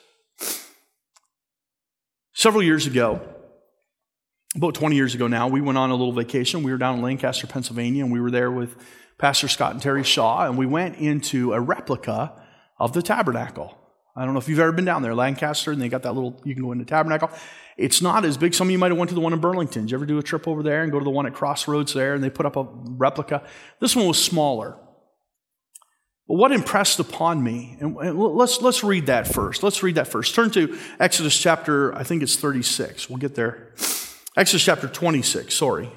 Several 2.33 2.63
years 2.63 2.87
ago, 2.87 3.21
about 4.55 4.73
20 4.73 4.95
years 4.95 5.15
ago 5.15 5.27
now, 5.27 5.47
we 5.47 5.61
went 5.61 5.77
on 5.77 5.89
a 5.89 5.95
little 5.95 6.13
vacation. 6.13 6.63
We 6.63 6.71
were 6.71 6.77
down 6.77 6.95
in 6.95 7.01
Lancaster, 7.01 7.47
Pennsylvania, 7.47 8.03
and 8.03 8.11
we 8.11 8.19
were 8.19 8.31
there 8.31 8.51
with 8.51 8.75
Pastor 9.17 9.47
Scott 9.47 9.71
and 9.71 9.81
Terry 9.81 10.03
Shaw, 10.03 10.45
and 10.45 10.57
we 10.57 10.65
went 10.65 10.97
into 10.97 11.53
a 11.53 11.61
replica 11.61 12.33
of 12.79 12.93
the 12.93 13.01
tabernacle. 13.01 13.77
I 14.15 14.23
don't 14.23 14.33
know 14.33 14.39
if 14.39 14.47
you've 14.47 14.59
ever 14.59 14.71
been 14.71 14.85
down 14.85 15.01
there, 15.01 15.13
Lancaster, 15.13 15.71
and 15.71 15.81
they 15.81 15.89
got 15.89 16.03
that 16.03 16.13
little, 16.13 16.41
you 16.45 16.53
can 16.53 16.63
go 16.63 16.71
into 16.71 16.85
tabernacle. 16.85 17.29
It's 17.77 18.01
not 18.01 18.23
as 18.23 18.37
big. 18.37 18.53
Some 18.53 18.67
of 18.67 18.71
you 18.71 18.77
might 18.77 18.91
have 18.91 18.97
went 18.97 19.09
to 19.09 19.15
the 19.15 19.21
one 19.21 19.33
in 19.33 19.39
Burlington. 19.39 19.83
Did 19.83 19.91
you 19.91 19.97
ever 19.97 20.05
do 20.05 20.17
a 20.17 20.23
trip 20.23 20.47
over 20.47 20.63
there 20.63 20.83
and 20.83 20.91
go 20.91 20.99
to 20.99 21.03
the 21.03 21.11
one 21.11 21.25
at 21.25 21.33
Crossroads 21.33 21.93
there, 21.93 22.13
and 22.13 22.23
they 22.23 22.29
put 22.29 22.45
up 22.45 22.55
a 22.55 22.63
replica? 22.63 23.43
This 23.81 23.95
one 23.95 24.07
was 24.07 24.21
smaller. 24.21 24.77
But 26.27 26.35
what 26.35 26.51
impressed 26.51 26.99
upon 26.99 27.43
me, 27.43 27.77
and 27.79 27.95
let's, 27.95 28.61
let's 28.61 28.83
read 28.83 29.05
that 29.05 29.27
first. 29.27 29.61
Let's 29.61 29.83
read 29.83 29.95
that 29.95 30.07
first. 30.07 30.33
Turn 30.33 30.49
to 30.51 30.77
Exodus 30.99 31.39
chapter, 31.39 31.95
I 31.95 32.03
think 32.03 32.23
it's 32.23 32.35
36. 32.35 33.09
We'll 33.09 33.19
get 33.19 33.35
there. 33.35 33.73
Exodus 34.35 34.63
chapter 34.63 34.87
26, 34.87 35.53
sorry. 35.53 35.89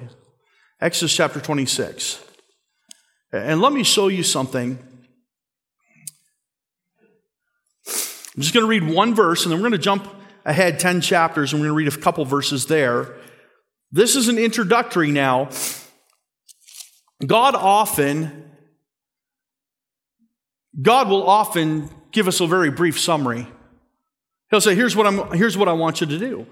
Exodus 0.79 1.15
chapter 1.15 1.39
26. 1.39 2.23
And 3.31 3.59
let 3.59 3.73
me 3.73 3.83
show 3.83 4.07
you 4.07 4.23
something. 4.23 4.77
I'm 7.87 8.41
just 8.41 8.53
going 8.53 8.63
to 8.63 8.69
read 8.69 8.87
one 8.87 9.15
verse, 9.15 9.43
and 9.43 9.51
then 9.51 9.59
we're 9.59 9.69
going 9.69 9.79
to 9.79 9.83
jump 9.83 10.07
ahead 10.45 10.79
10 10.79 11.01
chapters, 11.01 11.51
and 11.51 11.61
we're 11.61 11.69
going 11.69 11.85
to 11.85 11.91
read 11.91 11.99
a 11.99 12.03
couple 12.03 12.23
verses 12.23 12.67
there. 12.67 13.15
This 13.91 14.15
is 14.15 14.27
an 14.27 14.37
introductory 14.37 15.11
now 15.11 15.49
God 17.25 17.55
often, 17.55 18.48
God 20.79 21.09
will 21.09 21.27
often 21.27 21.89
give 22.11 22.27
us 22.27 22.39
a 22.39 22.47
very 22.47 22.71
brief 22.71 22.99
summary. 22.99 23.47
He'll 24.49 24.61
say, 24.61 24.75
here's 24.75 24.95
what, 24.95 25.07
I'm, 25.07 25.31
here's 25.31 25.57
what 25.57 25.67
I 25.67 25.73
want 25.73 26.01
you 26.01 26.07
to 26.07 26.17
do. 26.17 26.47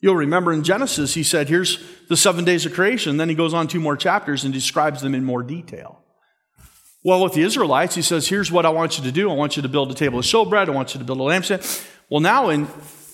You'll 0.00 0.16
remember 0.16 0.52
in 0.52 0.62
Genesis, 0.62 1.14
he 1.14 1.22
said, 1.22 1.48
here's 1.48 1.82
the 2.08 2.16
seven 2.16 2.44
days 2.44 2.64
of 2.64 2.72
creation. 2.72 3.18
Then 3.18 3.28
he 3.28 3.34
goes 3.34 3.52
on 3.52 3.68
two 3.68 3.80
more 3.80 3.96
chapters 3.96 4.44
and 4.44 4.52
describes 4.52 5.02
them 5.02 5.14
in 5.14 5.24
more 5.24 5.42
detail. 5.42 6.02
Well, 7.02 7.22
with 7.22 7.34
the 7.34 7.42
Israelites, 7.42 7.94
he 7.94 8.02
says, 8.02 8.28
here's 8.28 8.50
what 8.52 8.66
I 8.66 8.70
want 8.70 8.98
you 8.98 9.04
to 9.04 9.12
do. 9.12 9.30
I 9.30 9.34
want 9.34 9.56
you 9.56 9.62
to 9.62 9.68
build 9.68 9.90
a 9.90 9.94
table 9.94 10.18
of 10.18 10.24
showbread. 10.24 10.68
I 10.68 10.70
want 10.70 10.94
you 10.94 10.98
to 10.98 11.04
build 11.04 11.20
a 11.20 11.22
lampstand. 11.22 11.86
Well, 12.10 12.20
now 12.20 12.48
in, 12.50 12.66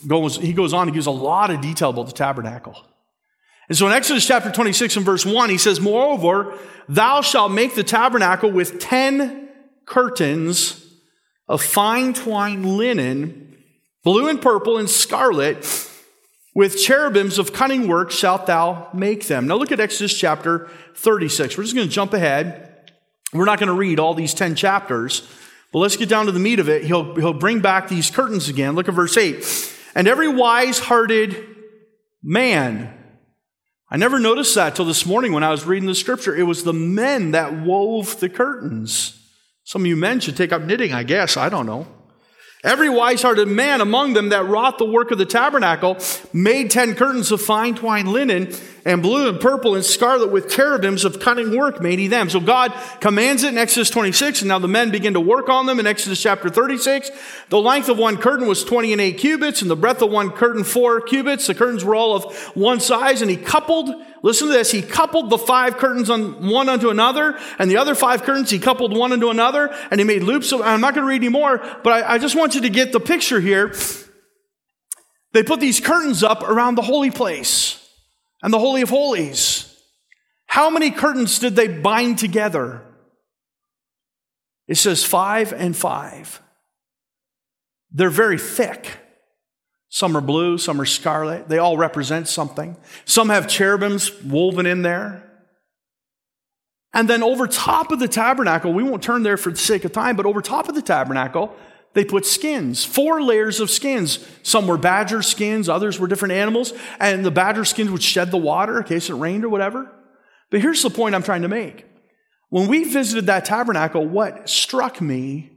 goes, 0.07 0.37
he 0.37 0.53
goes 0.53 0.73
on, 0.73 0.89
he 0.89 0.95
gives 0.95 1.07
a 1.07 1.13
lot 1.13 1.51
of 1.51 1.61
detail 1.61 1.91
about 1.91 2.07
the 2.07 2.13
tabernacle. 2.13 2.85
And 3.69 3.77
so 3.77 3.87
in 3.87 3.93
Exodus 3.93 4.27
chapter 4.27 4.51
26 4.51 4.97
and 4.97 5.05
verse 5.05 5.27
1, 5.27 5.51
he 5.51 5.59
says, 5.59 5.81
Moreover, 5.81 6.57
thou 6.89 7.21
shalt 7.21 7.53
make 7.53 7.75
the 7.75 7.83
tabernacle 7.83 8.51
with 8.51 8.79
ten 8.79 9.46
curtains 9.87 10.83
of 11.49 11.63
fine 11.63 12.13
twined 12.13 12.67
linen, 12.77 13.57
blue 14.05 14.29
and 14.29 14.43
purple 14.43 14.77
and 14.77 14.91
scarlet, 14.91 15.91
with 16.55 16.79
cherubims 16.79 17.39
of 17.39 17.53
cunning 17.53 17.87
work 17.87 18.11
shalt 18.11 18.47
thou 18.47 18.89
make 18.93 19.27
them. 19.27 19.47
Now 19.47 19.57
look 19.57 19.73
at 19.73 19.81
Exodus 19.81 20.17
chapter 20.17 20.71
36. 20.95 21.57
We're 21.57 21.65
just 21.65 21.75
going 21.75 21.87
to 21.87 21.93
jump 21.93 22.15
ahead. 22.15 22.91
We're 23.33 23.45
not 23.45 23.59
going 23.59 23.69
to 23.69 23.75
read 23.75 24.01
all 24.01 24.15
these 24.15 24.33
10 24.33 24.55
chapters, 24.55 25.29
but 25.73 25.81
let's 25.81 25.97
get 25.97 26.09
down 26.09 26.27
to 26.27 26.33
the 26.33 26.41
meat 26.41 26.59
of 26.59 26.69
it. 26.69 26.85
He'll, 26.85 27.15
he'll 27.17 27.35
bring 27.35 27.61
back 27.61 27.89
these 27.89 28.11
curtains 28.11 28.49
again. 28.49 28.75
Look 28.75 28.89
at 28.89 28.95
verse 28.95 29.17
8. 29.17 29.45
And 29.95 30.09
every 30.09 30.29
wise 30.29 30.79
hearted 30.79 31.45
man, 32.23 32.93
I 33.91 33.99
never 33.99 34.19
noticed 34.19 34.55
that 34.55 34.75
till 34.75 34.85
this 34.85 35.05
morning 35.05 35.33
when 35.33 35.45
I 35.45 35.51
was 35.51 35.65
reading 35.65 35.87
the 35.87 35.95
scripture. 35.95 36.35
It 36.35 36.45
was 36.45 36.65
the 36.65 36.73
men 36.73 37.33
that 37.33 37.53
wove 37.53 38.19
the 38.19 38.29
curtains. 38.29 39.26
Some 39.67 39.83
of 39.83 39.87
you 39.89 39.97
men 39.97 40.21
should 40.21 40.37
take 40.37 40.53
up 40.53 40.63
knitting, 40.63 40.93
I 40.93 41.03
guess. 41.03 41.37
I 41.37 41.49
don't 41.49 41.67
know. 41.67 41.89
Every 42.63 42.89
wise 42.89 43.23
hearted 43.23 43.49
man 43.49 43.81
among 43.81 44.13
them 44.13 44.29
that 44.29 44.47
wrought 44.47 44.79
the 44.79 44.85
work 44.85 45.11
of 45.11 45.19
the 45.19 45.27
tabernacle 45.27 45.99
made 46.33 46.71
ten 46.71 46.95
curtains 46.95 47.33
of 47.33 47.41
fine 47.43 47.75
twined 47.75 48.07
linen 48.07 48.55
and 48.87 49.03
blue 49.03 49.29
and 49.29 49.41
purple 49.41 49.75
and 49.75 49.85
scarlet 49.85 50.31
with 50.31 50.49
cherubims 50.49 51.05
of 51.05 51.19
cunning 51.19 51.57
work 51.57 51.83
made 51.83 51.99
he 51.99 52.07
them. 52.07 52.31
So 52.31 52.39
God 52.39 52.73
commands 53.01 53.43
it 53.43 53.49
in 53.49 53.59
Exodus 53.59 53.91
26, 53.91 54.43
and 54.43 54.49
now 54.49 54.61
the 54.61 54.69
men 54.69 54.93
begin 54.93 55.15
to 55.15 55.21
work 55.21 55.49
on 55.49 55.67
them 55.67 55.81
in 55.81 55.89
Exodus 55.89 56.23
chapter 56.23 56.49
36. 56.49 57.11
The 57.49 57.61
length 57.61 57.89
of 57.89 57.99
one 57.99 58.17
curtain 58.17 58.47
was 58.47 58.63
20 58.63 58.93
and 58.93 59.01
8 59.01 59.19
cubits, 59.19 59.61
and 59.61 59.69
the 59.69 59.77
breadth 59.77 60.03
of 60.03 60.11
one 60.13 60.31
curtain 60.31 60.63
4 60.63 61.01
cubits. 61.01 61.49
The 61.49 61.55
curtains 61.57 61.85
were 61.85 61.97
all 61.97 62.15
of 62.15 62.37
one 62.55 62.79
size, 62.79 63.23
and 63.23 63.31
he 63.31 63.37
coupled, 63.37 63.93
listen 64.23 64.47
to 64.47 64.53
this, 64.53 64.71
he 64.71 64.83
coupled 64.83 65.31
the 65.31 65.39
five 65.39 65.79
curtains 65.79 66.09
on 66.09 66.49
one 66.49 66.69
unto 66.69 66.89
another, 66.89 67.37
and 67.59 67.69
the 67.69 67.79
other 67.79 67.97
five 67.97 68.23
curtains 68.23 68.51
he 68.51 68.61
coupled 68.61 68.97
one 68.97 69.13
unto 69.13 69.31
another, 69.31 69.75
and 69.91 69.99
he 69.99 70.05
made 70.05 70.23
loops. 70.23 70.53
Of, 70.53 70.61
I'm 70.61 70.81
not 70.81 70.95
going 70.95 71.05
to 71.05 71.09
read 71.09 71.23
anymore, 71.23 71.59
but 71.83 71.93
I, 71.93 72.15
I 72.15 72.19
just 72.19 72.37
want 72.37 72.55
you 72.55 72.61
to 72.61 72.71
get 72.71 72.93
the 72.93 73.01
picture 73.01 73.41
here. 73.41 73.75
They 75.33 75.43
put 75.43 75.59
these 75.59 75.81
curtains 75.81 76.23
up 76.23 76.45
around 76.45 76.77
the 76.77 76.83
holy 76.83 77.11
place 77.11 77.83
and 78.43 78.53
the 78.53 78.59
Holy 78.59 78.83
of 78.83 78.91
Holies. 78.91 79.75
How 80.47 80.71
many 80.71 80.91
curtains 80.91 81.39
did 81.39 81.57
they 81.57 81.69
bind 81.69 82.19
together? 82.19 82.83
It 84.69 84.77
says 84.77 85.05
five 85.05 85.53
and 85.53 85.77
five. 85.77 86.41
They're 87.91 88.11
very 88.11 88.39
thick. 88.39 88.99
Some 89.89 90.17
are 90.17 90.21
blue, 90.21 90.59
some 90.59 90.81
are 90.81 90.87
scarlet. 90.87 91.49
They 91.49 91.59
all 91.59 91.77
represent 91.77 92.29
something. 92.29 92.77
Some 93.05 93.29
have 93.29 93.49
cherubims 93.49 94.23
woven 94.23 94.67
in 94.67 94.83
there. 94.83 95.23
And 96.93 97.09
then 97.09 97.23
over 97.23 97.47
top 97.47 97.93
of 97.93 97.99
the 97.99 98.09
tabernacle, 98.09 98.73
we 98.73 98.83
won't 98.83 99.03
turn 99.03 99.23
there 99.23 99.37
for 99.37 99.51
the 99.51 99.59
sake 99.59 99.85
of 99.85 99.93
time, 99.93 100.17
but 100.17 100.27
over 100.27 100.41
top 100.41 100.69
of 100.69 100.75
the 100.75 100.83
tabernacle, 100.83 101.55
they 101.97 102.05
put 102.05 102.27
skins, 102.27 102.85
four 102.85 103.23
layers 103.23 103.59
of 103.59 103.71
skins. 103.71 104.19
Some 104.43 104.67
were 104.67 104.77
badger 104.77 105.23
skins, 105.23 105.67
others 105.67 105.99
were 105.99 106.07
different 106.07 106.33
animals, 106.33 106.75
and 107.01 107.25
the 107.25 107.31
badger 107.31 107.65
skins 107.65 107.91
would 107.91 108.03
shed 108.03 108.31
the 108.31 108.37
water 108.37 108.77
in 108.77 108.85
case 108.85 109.09
it 109.09 109.15
rained 109.15 109.47
or 109.47 109.49
whatever. 109.49 109.91
But 110.51 110.61
here's 110.61 110.83
the 110.83 110.91
point 110.91 111.15
I'm 111.15 111.23
trying 111.23 111.41
to 111.41 111.49
make. 111.49 111.87
When 112.51 112.69
we 112.69 112.85
visited 112.85 113.25
that 113.27 113.47
tabernacle, 113.47 114.07
what 114.07 114.47
struck 114.47 115.01
me 115.01 115.51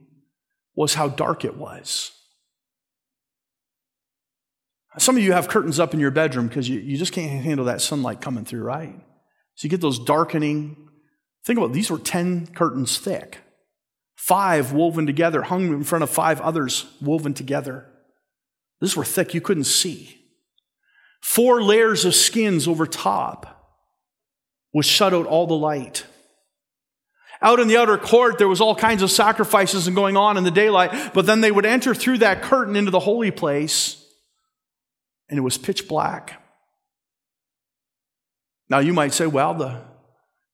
was 0.76 0.94
how 0.94 1.10
dark 1.10 1.44
it 1.44 1.58
was. 1.58 2.14
Some 4.98 5.18
of 5.18 5.24
you 5.24 5.34
have 5.34 5.50
curtains 5.50 5.78
up 5.78 5.94
in 5.94 6.00
your 6.00 6.10
bedroom 6.10 6.48
because 6.48 6.70
you, 6.70 6.80
you 6.80 6.96
just 6.96 7.12
can't 7.12 7.44
handle 7.44 7.66
that 7.66 7.82
sunlight 7.82 8.22
coming 8.22 8.46
through, 8.46 8.64
right? 8.64 8.96
So 9.56 9.66
you 9.66 9.70
get 9.70 9.82
those 9.82 10.00
darkening. 10.00 10.88
Think 11.44 11.60
about 11.60 11.72
it, 11.72 11.74
these 11.74 11.92
were 11.92 12.00
10 12.00 12.48
curtains 12.56 12.98
thick. 12.98 13.40
Five 14.20 14.74
woven 14.74 15.06
together, 15.06 15.44
hung 15.44 15.70
in 15.70 15.86
front 15.86 16.04
of 16.04 16.10
five 16.10 16.42
others 16.42 16.86
woven 17.02 17.34
together. 17.34 17.86
These 18.82 18.98
were 18.98 19.06
thick, 19.06 19.34
you 19.34 19.40
couldn't 19.40 19.64
see. 19.64 20.20
Four 21.22 21.64
layers 21.64 22.04
of 22.04 22.14
skins 22.14 22.68
over 22.68 22.86
top, 22.86 23.80
which 24.72 24.86
shut 24.86 25.14
out 25.14 25.26
all 25.26 25.48
the 25.48 25.56
light. 25.56 26.06
Out 27.42 27.62
in 27.62 27.70
the 27.70 27.78
outer 27.78 27.98
court, 27.98 28.38
there 28.38 28.50
was 28.50 28.60
all 28.60 28.76
kinds 28.76 29.02
of 29.02 29.10
sacrifices 29.10 29.88
and 29.88 29.96
going 29.96 30.18
on 30.18 30.36
in 30.36 30.44
the 30.44 30.52
daylight, 30.52 31.14
but 31.14 31.26
then 31.26 31.40
they 31.40 31.50
would 31.50 31.66
enter 31.66 31.96
through 31.96 32.18
that 32.18 32.42
curtain 32.42 32.76
into 32.76 32.92
the 32.92 33.00
holy 33.00 33.32
place, 33.32 34.06
and 35.30 35.40
it 35.40 35.44
was 35.44 35.58
pitch 35.58 35.88
black. 35.88 36.44
Now 38.70 38.80
you 38.80 38.92
might 38.92 39.14
say, 39.14 39.28
well, 39.28 39.54
the 39.54 39.82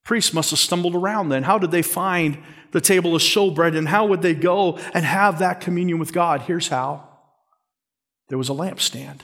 priests 0.04 0.36
must 0.36 0.51
have 0.51 0.60
stumbled 0.60 0.93
around 0.93 1.30
then. 1.30 1.41
How 1.41 1.58
did 1.58 1.71
they 1.71 1.82
find 1.82 2.38
the 2.75 2.81
table 2.81 3.15
of 3.15 3.21
showbread, 3.21 3.77
and 3.77 3.88
how 3.88 4.05
would 4.05 4.21
they 4.21 4.33
go 4.33 4.77
and 4.93 5.05
have 5.05 5.39
that 5.39 5.61
communion 5.61 5.97
with 5.97 6.11
God? 6.11 6.41
Here's 6.41 6.67
how 6.67 7.07
there 8.27 8.38
was 8.38 8.49
a 8.49 8.53
lampstand. 8.53 9.21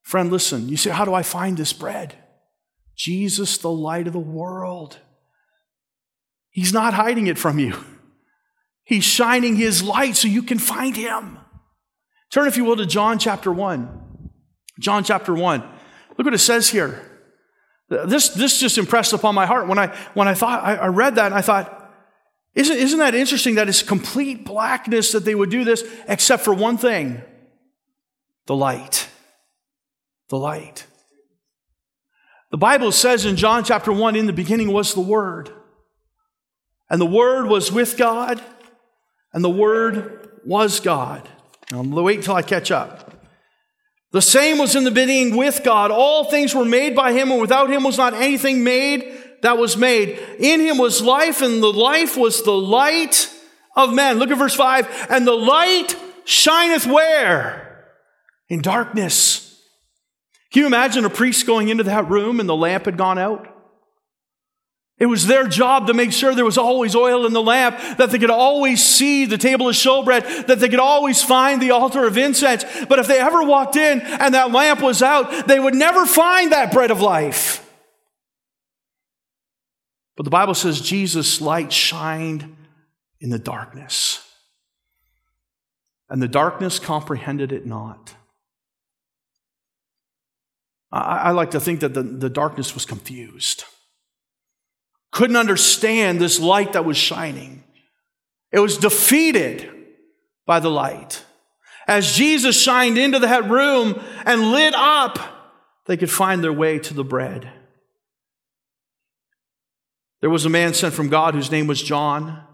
Friend, 0.00 0.32
listen, 0.32 0.70
you 0.70 0.78
say, 0.78 0.88
How 0.88 1.04
do 1.04 1.12
I 1.12 1.22
find 1.22 1.58
this 1.58 1.74
bread? 1.74 2.14
Jesus, 2.96 3.58
the 3.58 3.70
light 3.70 4.06
of 4.06 4.14
the 4.14 4.18
world. 4.18 4.96
He's 6.48 6.72
not 6.72 6.94
hiding 6.94 7.26
it 7.26 7.36
from 7.36 7.58
you. 7.58 7.76
He's 8.84 9.04
shining 9.04 9.56
his 9.56 9.82
light 9.82 10.16
so 10.16 10.28
you 10.28 10.42
can 10.42 10.58
find 10.58 10.96
him. 10.96 11.36
Turn, 12.30 12.48
if 12.48 12.56
you 12.56 12.64
will, 12.64 12.76
to 12.76 12.86
John 12.86 13.18
chapter 13.18 13.52
1. 13.52 14.30
John 14.80 15.04
chapter 15.04 15.34
1. 15.34 15.60
Look 16.16 16.24
what 16.24 16.32
it 16.32 16.38
says 16.38 16.70
here. 16.70 17.11
This, 18.06 18.30
this 18.30 18.58
just 18.58 18.78
impressed 18.78 19.12
upon 19.12 19.34
my 19.34 19.46
heart 19.46 19.68
when 19.68 19.78
I, 19.78 19.88
when 20.14 20.28
I 20.28 20.34
thought, 20.34 20.64
I, 20.64 20.76
I 20.76 20.86
read 20.86 21.16
that 21.16 21.26
and 21.26 21.34
I 21.34 21.42
thought, 21.42 21.78
isn't, 22.54 22.76
isn't 22.76 22.98
that 22.98 23.14
interesting 23.14 23.56
that 23.56 23.68
it's 23.68 23.82
complete 23.82 24.44
blackness 24.44 25.12
that 25.12 25.24
they 25.24 25.34
would 25.34 25.50
do 25.50 25.64
this, 25.64 25.84
except 26.08 26.42
for 26.42 26.54
one 26.54 26.76
thing 26.76 27.22
the 28.46 28.56
light. 28.56 29.08
The 30.28 30.38
light. 30.38 30.86
The 32.50 32.58
Bible 32.58 32.92
says 32.92 33.24
in 33.24 33.36
John 33.36 33.64
chapter 33.64 33.92
1 33.92 34.16
in 34.16 34.26
the 34.26 34.32
beginning 34.32 34.72
was 34.72 34.94
the 34.94 35.00
Word. 35.00 35.50
And 36.90 37.00
the 37.00 37.06
Word 37.06 37.46
was 37.46 37.72
with 37.72 37.96
God, 37.96 38.42
and 39.32 39.42
the 39.42 39.50
Word 39.50 40.40
was 40.44 40.80
God. 40.80 41.26
Now, 41.70 41.82
wait 41.82 42.18
until 42.18 42.34
I 42.34 42.42
catch 42.42 42.70
up. 42.70 43.21
The 44.12 44.22
same 44.22 44.58
was 44.58 44.76
in 44.76 44.84
the 44.84 44.90
beginning 44.90 45.36
with 45.36 45.62
God. 45.64 45.90
All 45.90 46.24
things 46.24 46.54
were 46.54 46.64
made 46.64 46.94
by 46.94 47.12
him, 47.12 47.30
and 47.30 47.40
without 47.40 47.70
him 47.70 47.82
was 47.82 47.98
not 47.98 48.14
anything 48.14 48.62
made 48.62 49.18
that 49.42 49.58
was 49.58 49.76
made. 49.76 50.18
In 50.38 50.60
him 50.60 50.78
was 50.78 51.02
life, 51.02 51.42
and 51.42 51.62
the 51.62 51.72
life 51.72 52.16
was 52.16 52.42
the 52.42 52.52
light 52.52 53.30
of 53.74 53.92
men. 53.92 54.18
Look 54.18 54.30
at 54.30 54.38
verse 54.38 54.54
5. 54.54 55.06
And 55.10 55.26
the 55.26 55.32
light 55.32 55.96
shineth 56.24 56.86
where? 56.86 57.86
In 58.48 58.60
darkness. 58.60 59.60
Can 60.52 60.60
you 60.60 60.66
imagine 60.66 61.04
a 61.06 61.10
priest 61.10 61.46
going 61.46 61.68
into 61.68 61.84
that 61.84 62.08
room 62.10 62.38
and 62.38 62.48
the 62.48 62.54
lamp 62.54 62.84
had 62.84 62.98
gone 62.98 63.18
out? 63.18 63.48
It 65.02 65.06
was 65.06 65.26
their 65.26 65.48
job 65.48 65.88
to 65.88 65.94
make 65.94 66.12
sure 66.12 66.32
there 66.32 66.44
was 66.44 66.56
always 66.56 66.94
oil 66.94 67.26
in 67.26 67.32
the 67.32 67.42
lamp, 67.42 67.76
that 67.98 68.12
they 68.12 68.20
could 68.20 68.30
always 68.30 68.80
see 68.80 69.24
the 69.24 69.36
table 69.36 69.68
of 69.68 69.74
showbread, 69.74 70.46
that 70.46 70.60
they 70.60 70.68
could 70.68 70.78
always 70.78 71.20
find 71.20 71.60
the 71.60 71.72
altar 71.72 72.06
of 72.06 72.16
incense. 72.16 72.64
But 72.88 73.00
if 73.00 73.08
they 73.08 73.18
ever 73.18 73.42
walked 73.42 73.74
in 73.74 74.00
and 74.00 74.32
that 74.34 74.52
lamp 74.52 74.80
was 74.80 75.02
out, 75.02 75.48
they 75.48 75.58
would 75.58 75.74
never 75.74 76.06
find 76.06 76.52
that 76.52 76.72
bread 76.72 76.92
of 76.92 77.00
life. 77.00 77.68
But 80.16 80.22
the 80.22 80.30
Bible 80.30 80.54
says 80.54 80.80
Jesus' 80.80 81.40
light 81.40 81.72
shined 81.72 82.54
in 83.20 83.30
the 83.30 83.40
darkness, 83.40 84.24
and 86.08 86.22
the 86.22 86.28
darkness 86.28 86.78
comprehended 86.78 87.50
it 87.50 87.66
not. 87.66 88.14
I, 90.92 91.16
I 91.16 91.30
like 91.32 91.50
to 91.50 91.60
think 91.60 91.80
that 91.80 91.92
the, 91.92 92.04
the 92.04 92.30
darkness 92.30 92.72
was 92.72 92.86
confused 92.86 93.64
couldn't 95.12 95.36
understand 95.36 96.20
this 96.20 96.40
light 96.40 96.72
that 96.72 96.84
was 96.84 96.96
shining. 96.96 97.62
It 98.50 98.58
was 98.58 98.78
defeated 98.78 99.70
by 100.46 100.58
the 100.58 100.70
light. 100.70 101.24
As 101.86 102.12
Jesus 102.12 102.60
shined 102.60 102.98
into 102.98 103.20
that 103.20 103.48
room 103.48 104.00
and 104.24 104.52
lit 104.52 104.74
up, 104.74 105.18
they 105.86 105.96
could 105.96 106.10
find 106.10 106.42
their 106.42 106.52
way 106.52 106.78
to 106.78 106.94
the 106.94 107.04
bread. 107.04 107.48
There 110.20 110.30
was 110.30 110.44
a 110.44 110.50
man 110.50 110.74
sent 110.74 110.94
from 110.94 111.08
God 111.08 111.34
whose 111.34 111.50
name 111.50 111.66
was 111.66 111.82
John. 111.82 112.44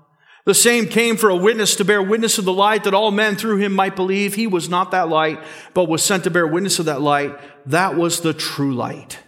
The 0.46 0.54
same 0.54 0.86
came 0.86 1.18
for 1.18 1.28
a 1.28 1.36
witness 1.36 1.76
to 1.76 1.84
bear 1.84 2.02
witness 2.02 2.38
of 2.38 2.46
the 2.46 2.52
light 2.52 2.84
that 2.84 2.94
all 2.94 3.10
men 3.10 3.36
through 3.36 3.58
him 3.58 3.74
might 3.74 3.94
believe. 3.94 4.34
He 4.34 4.46
was 4.46 4.70
not 4.70 4.92
that 4.92 5.10
light, 5.10 5.38
but 5.74 5.88
was 5.88 6.02
sent 6.02 6.24
to 6.24 6.30
bear 6.30 6.46
witness 6.46 6.78
of 6.78 6.86
that 6.86 7.02
light. 7.02 7.38
That 7.66 7.96
was 7.96 8.20
the 8.20 8.32
true 8.32 8.74
light. 8.74 9.18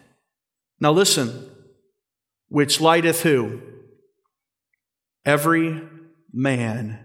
Now 0.81 0.93
listen, 0.93 1.49
which 2.50 2.80
lighteth 2.80 3.22
who? 3.22 3.62
Every 5.24 5.80
man 6.32 6.98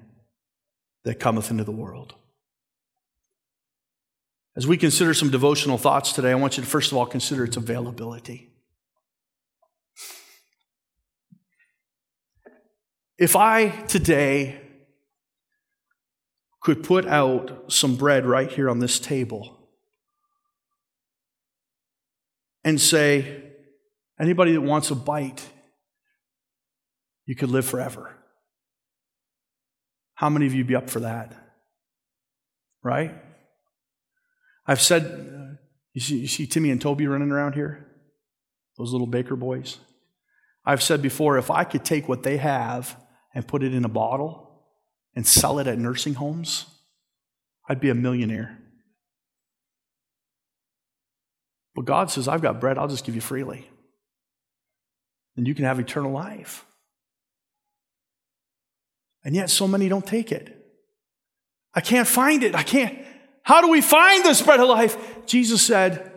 that 1.05 1.19
cometh 1.19 1.51
into 1.51 1.63
the 1.63 1.71
world. 1.71 2.15
As 4.57 4.65
we 4.65 4.75
consider 4.75 5.13
some 5.13 5.29
devotional 5.29 5.77
thoughts 5.77 6.13
today, 6.13 6.31
I 6.31 6.35
want 6.35 6.57
you 6.57 6.63
to 6.63 6.69
first 6.69 6.91
of 6.91 6.97
all 6.97 7.05
consider 7.05 7.43
its 7.43 7.57
availability. 7.57 8.51
If 13.17 13.35
I 13.35 13.69
today 13.69 14.59
could 16.61 16.83
put 16.83 17.05
out 17.05 17.71
some 17.71 17.95
bread 17.95 18.25
right 18.25 18.51
here 18.51 18.69
on 18.69 18.79
this 18.79 18.99
table 18.99 19.69
and 22.63 22.81
say, 22.81 23.43
anybody 24.19 24.53
that 24.53 24.61
wants 24.61 24.91
a 24.91 24.95
bite, 24.95 25.45
you 27.25 27.35
could 27.35 27.49
live 27.49 27.65
forever. 27.65 28.15
How 30.15 30.29
many 30.29 30.45
of 30.45 30.53
you 30.53 30.63
be 30.63 30.75
up 30.75 30.89
for 30.89 31.01
that? 31.01 31.33
Right? 32.83 33.13
I've 34.67 34.81
said, 34.81 35.57
you 35.93 36.01
see, 36.01 36.19
you 36.19 36.27
see 36.27 36.47
Timmy 36.47 36.71
and 36.71 36.81
Toby 36.81 37.07
running 37.07 37.31
around 37.31 37.53
here? 37.53 37.87
Those 38.77 38.91
little 38.91 39.07
baker 39.07 39.35
boys? 39.35 39.77
I've 40.65 40.81
said 40.81 41.01
before, 41.01 41.37
if 41.37 41.51
I 41.51 41.63
could 41.63 41.85
take 41.85 42.07
what 42.09 42.23
they 42.23 42.37
have 42.37 42.95
and 43.33 43.47
put 43.47 43.63
it 43.63 43.73
in 43.73 43.85
a 43.85 43.89
bottle 43.89 44.63
and 45.15 45.25
sell 45.25 45.59
it 45.59 45.67
at 45.67 45.77
nursing 45.77 46.15
homes, 46.15 46.65
I'd 47.69 47.79
be 47.79 47.89
a 47.89 47.95
millionaire. 47.95 48.57
But 51.75 51.85
God 51.85 52.09
says, 52.09 52.27
I've 52.27 52.41
got 52.41 52.59
bread, 52.59 52.77
I'll 52.77 52.87
just 52.87 53.05
give 53.05 53.15
you 53.15 53.21
freely. 53.21 53.67
And 55.37 55.47
you 55.47 55.55
can 55.55 55.65
have 55.65 55.79
eternal 55.79 56.11
life. 56.11 56.65
And 59.23 59.35
yet, 59.35 59.49
so 59.49 59.67
many 59.67 59.89
don't 59.89 60.05
take 60.05 60.31
it. 60.31 60.55
I 61.73 61.81
can't 61.81 62.07
find 62.07 62.43
it. 62.43 62.55
I 62.55 62.63
can't. 62.63 62.97
How 63.41 63.61
do 63.61 63.69
we 63.69 63.81
find 63.81 64.23
this 64.23 64.41
bread 64.41 64.59
of 64.59 64.69
life? 64.69 65.25
Jesus 65.25 65.61
said, 65.61 66.11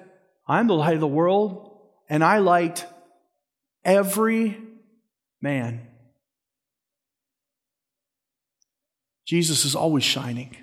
I'm 0.47 0.67
the 0.67 0.75
light 0.75 0.95
of 0.95 1.01
the 1.01 1.07
world, 1.07 1.79
and 2.09 2.23
I 2.23 2.39
light 2.39 2.87
every 3.85 4.59
man. 5.41 5.87
Jesus 9.27 9.65
is 9.65 9.75
always 9.75 10.05
shining. 10.05 10.57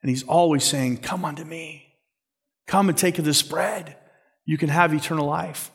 And 0.00 0.10
he's 0.10 0.22
always 0.22 0.62
saying, 0.62 0.98
Come 0.98 1.24
unto 1.24 1.44
me. 1.44 1.96
Come 2.68 2.88
and 2.88 2.96
take 2.96 3.18
of 3.18 3.24
this 3.24 3.42
bread. 3.42 3.96
You 4.44 4.56
can 4.58 4.68
have 4.68 4.94
eternal 4.94 5.26
life. 5.26 5.72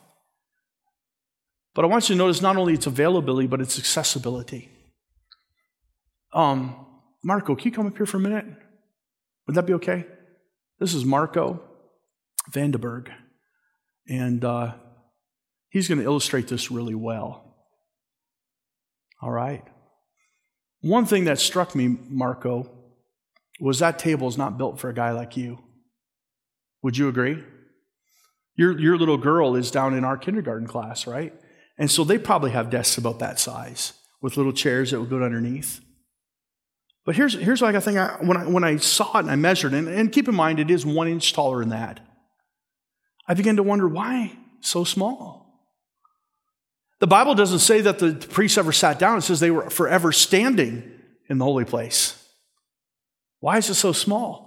But 1.74 1.84
I 1.84 1.88
want 1.88 2.08
you 2.08 2.14
to 2.14 2.18
notice 2.18 2.40
not 2.40 2.56
only 2.56 2.74
its 2.74 2.86
availability, 2.86 3.48
but 3.48 3.60
its 3.60 3.78
accessibility. 3.78 4.70
Um, 6.32 6.86
Marco, 7.22 7.54
can 7.56 7.64
you 7.66 7.72
come 7.72 7.86
up 7.86 7.96
here 7.96 8.06
for 8.06 8.18
a 8.18 8.20
minute? 8.20 8.46
Would 9.46 9.56
that 9.56 9.66
be 9.66 9.74
okay? 9.74 10.06
This 10.78 10.94
is 10.94 11.04
Marco 11.04 11.62
Vandenberg. 12.50 13.08
And 14.08 14.44
uh, 14.44 14.74
he's 15.70 15.88
going 15.88 15.98
to 15.98 16.04
illustrate 16.04 16.48
this 16.48 16.70
really 16.70 16.94
well. 16.94 17.56
All 19.22 19.30
right? 19.30 19.64
One 20.80 21.06
thing 21.06 21.24
that 21.24 21.38
struck 21.38 21.74
me, 21.74 21.96
Marco, 22.08 22.70
was 23.58 23.78
that 23.78 23.98
table 23.98 24.28
is 24.28 24.36
not 24.36 24.58
built 24.58 24.78
for 24.78 24.90
a 24.90 24.94
guy 24.94 25.12
like 25.12 25.36
you. 25.36 25.58
Would 26.82 26.98
you 26.98 27.08
agree? 27.08 27.42
Your, 28.56 28.78
your 28.78 28.98
little 28.98 29.16
girl 29.16 29.56
is 29.56 29.70
down 29.70 29.94
in 29.94 30.04
our 30.04 30.18
kindergarten 30.18 30.66
class, 30.66 31.06
right? 31.06 31.32
And 31.76 31.90
so 31.90 32.04
they 32.04 32.18
probably 32.18 32.52
have 32.52 32.70
desks 32.70 32.98
about 32.98 33.18
that 33.18 33.38
size 33.38 33.94
with 34.22 34.36
little 34.36 34.52
chairs 34.52 34.90
that 34.90 35.00
would 35.00 35.10
go 35.10 35.22
underneath. 35.22 35.80
But 37.04 37.16
here's, 37.16 37.34
here's 37.34 37.60
like 37.60 37.74
I 37.74 37.80
think 37.80 37.98
I, 37.98 38.16
when, 38.20 38.36
I, 38.36 38.46
when 38.46 38.64
I 38.64 38.76
saw 38.76 39.18
it 39.18 39.20
and 39.20 39.30
I 39.30 39.36
measured, 39.36 39.74
and, 39.74 39.88
and 39.88 40.10
keep 40.10 40.28
in 40.28 40.34
mind 40.34 40.60
it 40.60 40.70
is 40.70 40.86
one 40.86 41.08
inch 41.08 41.32
taller 41.32 41.60
than 41.60 41.70
that, 41.70 42.00
I 43.26 43.34
began 43.34 43.56
to 43.56 43.62
wonder 43.62 43.88
why 43.88 44.36
so 44.60 44.84
small? 44.84 45.44
The 47.00 47.06
Bible 47.06 47.34
doesn't 47.34 47.58
say 47.58 47.82
that 47.82 47.98
the 47.98 48.14
priests 48.14 48.56
ever 48.56 48.72
sat 48.72 48.98
down, 48.98 49.18
it 49.18 49.22
says 49.22 49.40
they 49.40 49.50
were 49.50 49.68
forever 49.68 50.12
standing 50.12 50.90
in 51.28 51.38
the 51.38 51.44
holy 51.44 51.64
place. 51.64 52.20
Why 53.40 53.58
is 53.58 53.68
it 53.68 53.74
so 53.74 53.92
small? 53.92 54.44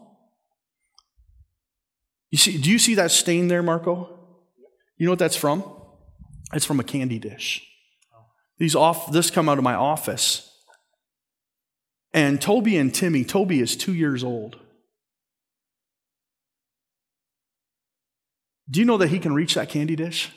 You 2.31 2.37
see, 2.37 2.57
do 2.57 2.71
you 2.71 2.79
see 2.79 2.95
that 2.95 3.11
stain 3.11 3.47
there, 3.47 3.61
Marco? 3.61 4.09
You 4.97 5.05
know 5.05 5.11
what 5.11 5.19
that's 5.19 5.35
from? 5.35 5.63
It's 6.53 6.65
from 6.65 6.79
a 6.79 6.83
candy 6.83 7.19
dish. 7.19 7.65
These 8.57 8.75
off 8.75 9.11
this 9.11 9.29
come 9.29 9.49
out 9.49 9.57
of 9.57 9.63
my 9.63 9.75
office. 9.75 10.49
And 12.13 12.41
Toby 12.41 12.77
and 12.77 12.93
Timmy, 12.93 13.23
Toby 13.23 13.59
is 13.59 13.75
two 13.75 13.93
years 13.93 14.23
old. 14.23 14.57
Do 18.69 18.79
you 18.79 18.85
know 18.85 18.97
that 18.97 19.09
he 19.09 19.19
can 19.19 19.33
reach 19.33 19.53
that 19.53 19.69
candy 19.69 19.95
dish? 19.95 20.31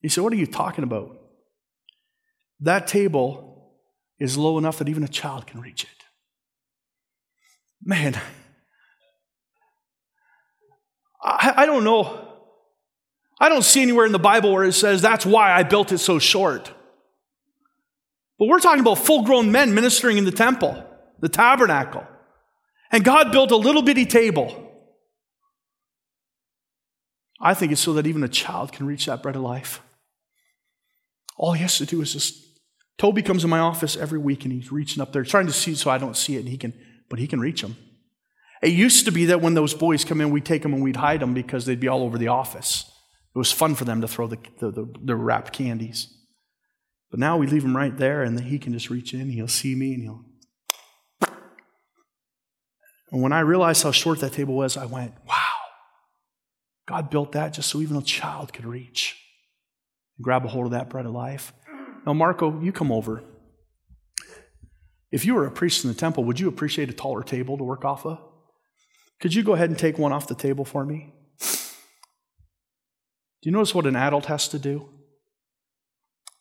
He 0.00 0.08
said, 0.08 0.24
What 0.24 0.32
are 0.32 0.36
you 0.36 0.46
talking 0.46 0.84
about? 0.84 1.16
That 2.60 2.86
table 2.86 3.76
is 4.18 4.36
low 4.36 4.58
enough 4.58 4.78
that 4.78 4.88
even 4.88 5.02
a 5.04 5.08
child 5.08 5.46
can 5.46 5.60
reach 5.60 5.84
it. 5.84 5.90
Man, 7.84 8.20
I, 11.22 11.54
I 11.58 11.66
don't 11.66 11.84
know. 11.84 12.31
I 13.42 13.48
don't 13.48 13.64
see 13.64 13.82
anywhere 13.82 14.06
in 14.06 14.12
the 14.12 14.20
Bible 14.20 14.52
where 14.52 14.62
it 14.62 14.72
says 14.72 15.02
that's 15.02 15.26
why 15.26 15.52
I 15.52 15.64
built 15.64 15.90
it 15.90 15.98
so 15.98 16.20
short. 16.20 16.70
But 18.38 18.46
we're 18.46 18.60
talking 18.60 18.78
about 18.78 18.98
full 18.98 19.24
grown 19.24 19.50
men 19.50 19.74
ministering 19.74 20.16
in 20.16 20.24
the 20.24 20.30
temple, 20.30 20.80
the 21.18 21.28
tabernacle. 21.28 22.06
And 22.92 23.02
God 23.02 23.32
built 23.32 23.50
a 23.50 23.56
little 23.56 23.82
bitty 23.82 24.06
table. 24.06 24.70
I 27.40 27.54
think 27.54 27.72
it's 27.72 27.80
so 27.80 27.94
that 27.94 28.06
even 28.06 28.22
a 28.22 28.28
child 28.28 28.70
can 28.70 28.86
reach 28.86 29.06
that 29.06 29.24
bread 29.24 29.34
of 29.34 29.42
life. 29.42 29.82
All 31.36 31.52
he 31.52 31.62
has 31.62 31.78
to 31.78 31.84
do 31.84 32.00
is 32.00 32.12
just. 32.12 32.46
Toby 32.96 33.22
comes 33.22 33.42
in 33.42 33.50
my 33.50 33.58
office 33.58 33.96
every 33.96 34.20
week 34.20 34.44
and 34.44 34.52
he's 34.52 34.70
reaching 34.70 35.02
up 35.02 35.12
there, 35.12 35.24
trying 35.24 35.48
to 35.48 35.52
see 35.52 35.74
so 35.74 35.90
I 35.90 35.98
don't 35.98 36.16
see 36.16 36.36
it, 36.36 36.40
and 36.40 36.48
he 36.48 36.58
can, 36.58 36.74
but 37.08 37.18
he 37.18 37.26
can 37.26 37.40
reach 37.40 37.60
them. 37.62 37.76
It 38.62 38.70
used 38.70 39.06
to 39.06 39.10
be 39.10 39.24
that 39.26 39.40
when 39.40 39.54
those 39.54 39.74
boys 39.74 40.04
come 40.04 40.20
in, 40.20 40.30
we'd 40.30 40.44
take 40.44 40.62
them 40.62 40.74
and 40.74 40.84
we'd 40.84 40.94
hide 40.94 41.18
them 41.18 41.34
because 41.34 41.66
they'd 41.66 41.80
be 41.80 41.88
all 41.88 42.04
over 42.04 42.16
the 42.18 42.28
office. 42.28 42.88
It 43.34 43.38
was 43.38 43.50
fun 43.50 43.74
for 43.74 43.84
them 43.84 44.00
to 44.02 44.08
throw 44.08 44.26
the, 44.26 44.38
the, 44.58 44.70
the, 44.70 44.94
the 45.04 45.16
wrapped 45.16 45.52
candies. 45.52 46.12
But 47.10 47.20
now 47.20 47.36
we 47.36 47.46
leave 47.46 47.62
them 47.62 47.76
right 47.76 47.96
there, 47.96 48.22
and 48.22 48.38
he 48.40 48.58
can 48.58 48.72
just 48.72 48.90
reach 48.90 49.14
in, 49.14 49.30
he'll 49.30 49.48
see 49.48 49.74
me, 49.74 49.94
and 49.94 50.02
he'll. 50.02 50.24
And 53.10 53.20
when 53.20 53.32
I 53.32 53.40
realized 53.40 53.82
how 53.82 53.92
short 53.92 54.20
that 54.20 54.32
table 54.32 54.54
was, 54.54 54.78
I 54.78 54.86
went, 54.86 55.12
wow, 55.28 55.36
God 56.86 57.10
built 57.10 57.32
that 57.32 57.52
just 57.52 57.68
so 57.68 57.80
even 57.80 57.96
a 57.96 58.02
child 58.02 58.54
could 58.54 58.64
reach 58.64 59.18
And 60.16 60.24
grab 60.24 60.46
a 60.46 60.48
hold 60.48 60.66
of 60.66 60.72
that 60.72 60.88
bread 60.88 61.04
of 61.04 61.12
life. 61.12 61.52
Now, 62.06 62.14
Marco, 62.14 62.60
you 62.60 62.72
come 62.72 62.90
over. 62.90 63.22
If 65.10 65.26
you 65.26 65.34
were 65.34 65.46
a 65.46 65.50
priest 65.50 65.84
in 65.84 65.90
the 65.90 65.96
temple, 65.96 66.24
would 66.24 66.40
you 66.40 66.48
appreciate 66.48 66.88
a 66.88 66.94
taller 66.94 67.22
table 67.22 67.58
to 67.58 67.64
work 67.64 67.84
off 67.84 68.06
of? 68.06 68.18
Could 69.20 69.34
you 69.34 69.42
go 69.42 69.52
ahead 69.52 69.68
and 69.68 69.78
take 69.78 69.98
one 69.98 70.12
off 70.12 70.26
the 70.26 70.34
table 70.34 70.64
for 70.64 70.84
me? 70.84 71.12
Do 73.42 73.48
you 73.48 73.52
notice 73.52 73.74
what 73.74 73.86
an 73.86 73.96
adult 73.96 74.26
has 74.26 74.48
to 74.48 74.58
do? 74.58 74.88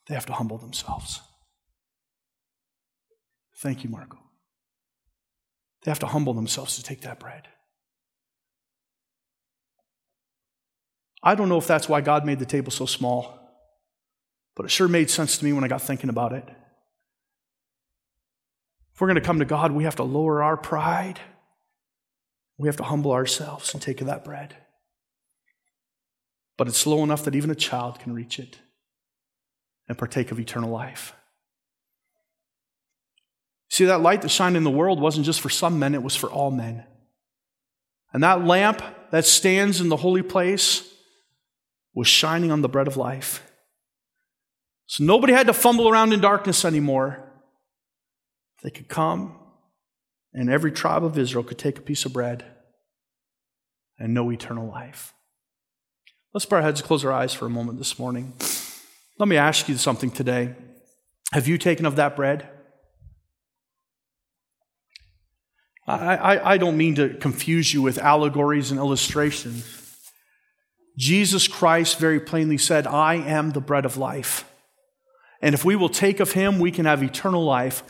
They 0.07 0.13
have 0.13 0.27
to 0.27 0.33
humble 0.33 0.57
themselves. 0.57 1.21
Thank 3.57 3.83
you, 3.83 3.89
Marco. 3.89 4.17
They 5.83 5.91
have 5.91 5.99
to 5.99 6.07
humble 6.07 6.33
themselves 6.33 6.75
to 6.75 6.83
take 6.83 7.01
that 7.01 7.19
bread. 7.19 7.47
I 11.23 11.35
don't 11.35 11.49
know 11.49 11.57
if 11.57 11.67
that's 11.67 11.89
why 11.89 12.01
God 12.01 12.25
made 12.25 12.39
the 12.39 12.45
table 12.45 12.71
so 12.71 12.85
small. 12.85 13.39
But 14.55 14.65
it 14.65 14.69
sure 14.69 14.87
made 14.87 15.09
sense 15.09 15.37
to 15.37 15.45
me 15.45 15.53
when 15.53 15.63
I 15.63 15.67
got 15.67 15.81
thinking 15.81 16.09
about 16.09 16.33
it. 16.33 16.47
If 18.93 18.99
we're 18.99 19.07
going 19.07 19.15
to 19.15 19.21
come 19.21 19.39
to 19.39 19.45
God, 19.45 19.71
we 19.71 19.85
have 19.85 19.95
to 19.95 20.03
lower 20.03 20.43
our 20.43 20.57
pride. 20.57 21.19
We 22.57 22.67
have 22.67 22.77
to 22.77 22.83
humble 22.83 23.11
ourselves 23.11 23.73
and 23.73 23.81
take 23.81 24.01
of 24.01 24.07
that 24.07 24.25
bread. 24.25 24.55
But 26.61 26.67
it's 26.67 26.85
low 26.85 27.03
enough 27.03 27.25
that 27.25 27.33
even 27.33 27.49
a 27.49 27.55
child 27.55 27.97
can 27.97 28.13
reach 28.13 28.37
it 28.37 28.59
and 29.89 29.97
partake 29.97 30.29
of 30.31 30.39
eternal 30.39 30.69
life. 30.69 31.15
See, 33.71 33.85
that 33.85 34.03
light 34.03 34.21
that 34.21 34.29
shined 34.29 34.55
in 34.55 34.63
the 34.63 34.69
world 34.69 35.01
wasn't 35.01 35.25
just 35.25 35.41
for 35.41 35.49
some 35.49 35.79
men, 35.79 35.95
it 35.95 36.03
was 36.03 36.15
for 36.15 36.29
all 36.29 36.51
men. 36.51 36.85
And 38.13 38.21
that 38.21 38.45
lamp 38.45 38.83
that 39.09 39.25
stands 39.25 39.81
in 39.81 39.89
the 39.89 39.95
holy 39.95 40.21
place 40.21 40.87
was 41.95 42.07
shining 42.07 42.51
on 42.51 42.61
the 42.61 42.69
bread 42.69 42.85
of 42.85 42.95
life. 42.95 43.43
So 44.85 45.03
nobody 45.03 45.33
had 45.33 45.47
to 45.47 45.53
fumble 45.53 45.89
around 45.89 46.13
in 46.13 46.21
darkness 46.21 46.63
anymore. 46.63 47.27
They 48.61 48.69
could 48.69 48.87
come, 48.87 49.35
and 50.31 50.47
every 50.47 50.71
tribe 50.71 51.03
of 51.03 51.17
Israel 51.17 51.43
could 51.43 51.57
take 51.57 51.79
a 51.79 51.81
piece 51.81 52.05
of 52.05 52.13
bread 52.13 52.45
and 53.97 54.13
know 54.13 54.31
eternal 54.31 54.67
life. 54.67 55.15
Let's 56.33 56.45
bow 56.45 56.57
our 56.57 56.61
heads 56.61 56.79
and 56.79 56.87
close 56.87 57.03
our 57.03 57.11
eyes 57.11 57.33
for 57.33 57.45
a 57.45 57.49
moment 57.49 57.77
this 57.77 57.99
morning. 57.99 58.31
Let 59.19 59.27
me 59.27 59.35
ask 59.35 59.67
you 59.67 59.75
something 59.75 60.09
today. 60.09 60.55
Have 61.33 61.45
you 61.47 61.57
taken 61.57 61.85
of 61.85 61.97
that 61.97 62.15
bread? 62.15 62.47
I, 65.85 66.15
I, 66.15 66.53
I 66.53 66.57
don't 66.57 66.77
mean 66.77 66.95
to 66.95 67.15
confuse 67.15 67.73
you 67.73 67.81
with 67.81 67.97
allegories 67.97 68.71
and 68.71 68.79
illustrations. 68.79 69.65
Jesus 70.97 71.49
Christ 71.49 71.99
very 71.99 72.21
plainly 72.21 72.57
said, 72.57 72.87
I 72.87 73.15
am 73.15 73.51
the 73.51 73.59
bread 73.59 73.85
of 73.85 73.97
life. 73.97 74.49
And 75.41 75.53
if 75.53 75.65
we 75.65 75.75
will 75.75 75.89
take 75.89 76.21
of 76.21 76.31
him, 76.31 76.59
we 76.59 76.71
can 76.71 76.85
have 76.85 77.03
eternal 77.03 77.43
life. 77.43 77.83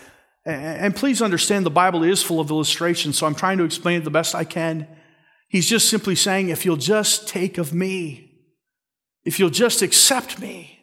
And 0.46 0.96
please 0.96 1.22
understand 1.22 1.64
the 1.64 1.70
Bible 1.70 2.04
is 2.04 2.24
full 2.24 2.40
of 2.40 2.50
illustrations, 2.50 3.20
so 3.20 3.28
I'm 3.28 3.36
trying 3.36 3.60
to 3.60 3.66
explain 3.66 4.02
it 4.02 4.04
the 4.04 4.10
best 4.10 4.34
I 4.34 4.46
can. 4.46 4.88
He's 5.48 5.70
just 5.70 5.90
simply 5.90 6.16
saying, 6.16 6.50
if 6.50 6.66
you'll 6.66 6.78
just 6.78 7.28
take 7.28 7.60
of 7.60 7.72
me, 7.72 8.30
if 9.24 9.40
you'll 9.40 9.50
just 9.50 9.82
accept 9.82 10.40
me, 10.40 10.80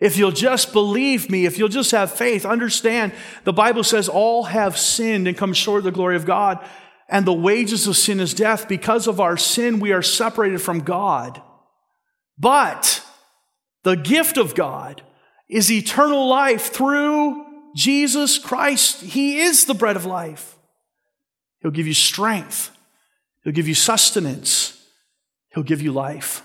if 0.00 0.16
you'll 0.16 0.32
just 0.32 0.72
believe 0.72 1.28
me, 1.28 1.44
if 1.44 1.58
you'll 1.58 1.68
just 1.68 1.90
have 1.90 2.10
faith, 2.10 2.46
understand 2.46 3.12
the 3.44 3.52
Bible 3.52 3.84
says 3.84 4.08
all 4.08 4.44
have 4.44 4.78
sinned 4.78 5.28
and 5.28 5.36
come 5.36 5.52
short 5.52 5.78
of 5.78 5.84
the 5.84 5.90
glory 5.90 6.16
of 6.16 6.24
God, 6.24 6.64
and 7.08 7.26
the 7.26 7.32
wages 7.32 7.86
of 7.86 7.96
sin 7.96 8.20
is 8.20 8.32
death. 8.32 8.68
Because 8.68 9.06
of 9.06 9.20
our 9.20 9.36
sin, 9.36 9.80
we 9.80 9.92
are 9.92 10.02
separated 10.02 10.62
from 10.62 10.80
God. 10.80 11.42
But 12.38 13.04
the 13.82 13.96
gift 13.96 14.38
of 14.38 14.54
God 14.54 15.02
is 15.48 15.70
eternal 15.70 16.28
life 16.28 16.72
through 16.72 17.44
Jesus 17.74 18.38
Christ. 18.38 19.02
He 19.02 19.40
is 19.40 19.66
the 19.66 19.74
bread 19.74 19.96
of 19.96 20.06
life. 20.06 20.56
He'll 21.60 21.70
give 21.72 21.86
you 21.86 21.94
strength. 21.94 22.70
He'll 23.42 23.52
give 23.52 23.68
you 23.68 23.74
sustenance. 23.74 24.82
He'll 25.52 25.64
give 25.64 25.82
you 25.82 25.92
life. 25.92 26.42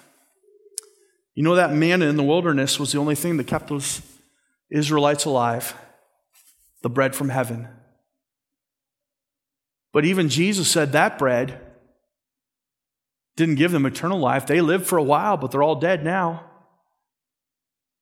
You 1.36 1.44
know, 1.44 1.56
that 1.56 1.74
manna 1.74 2.06
in 2.06 2.16
the 2.16 2.24
wilderness 2.24 2.80
was 2.80 2.92
the 2.92 2.98
only 2.98 3.16
thing 3.16 3.38
that 3.38 3.48
kept 3.48 3.68
those 3.68 4.02
Israelites 4.70 5.26
alive 5.26 5.76
the 6.82 6.90
bread 6.90 7.16
from 7.16 7.30
heaven. 7.30 7.68
But 9.92 10.06
even 10.06 10.30
Jesus 10.30 10.70
said 10.70 10.92
that 10.92 11.18
bread 11.18 11.60
didn't 13.36 13.56
give 13.56 13.72
them 13.72 13.86
eternal 13.86 14.20
life. 14.20 14.46
They 14.46 14.62
lived 14.62 14.86
for 14.86 14.98
a 14.98 15.04
while, 15.04 15.36
but 15.36 15.52
they're 15.52 15.64
all 15.64 15.80
dead 15.80 16.04
now. 16.04 16.46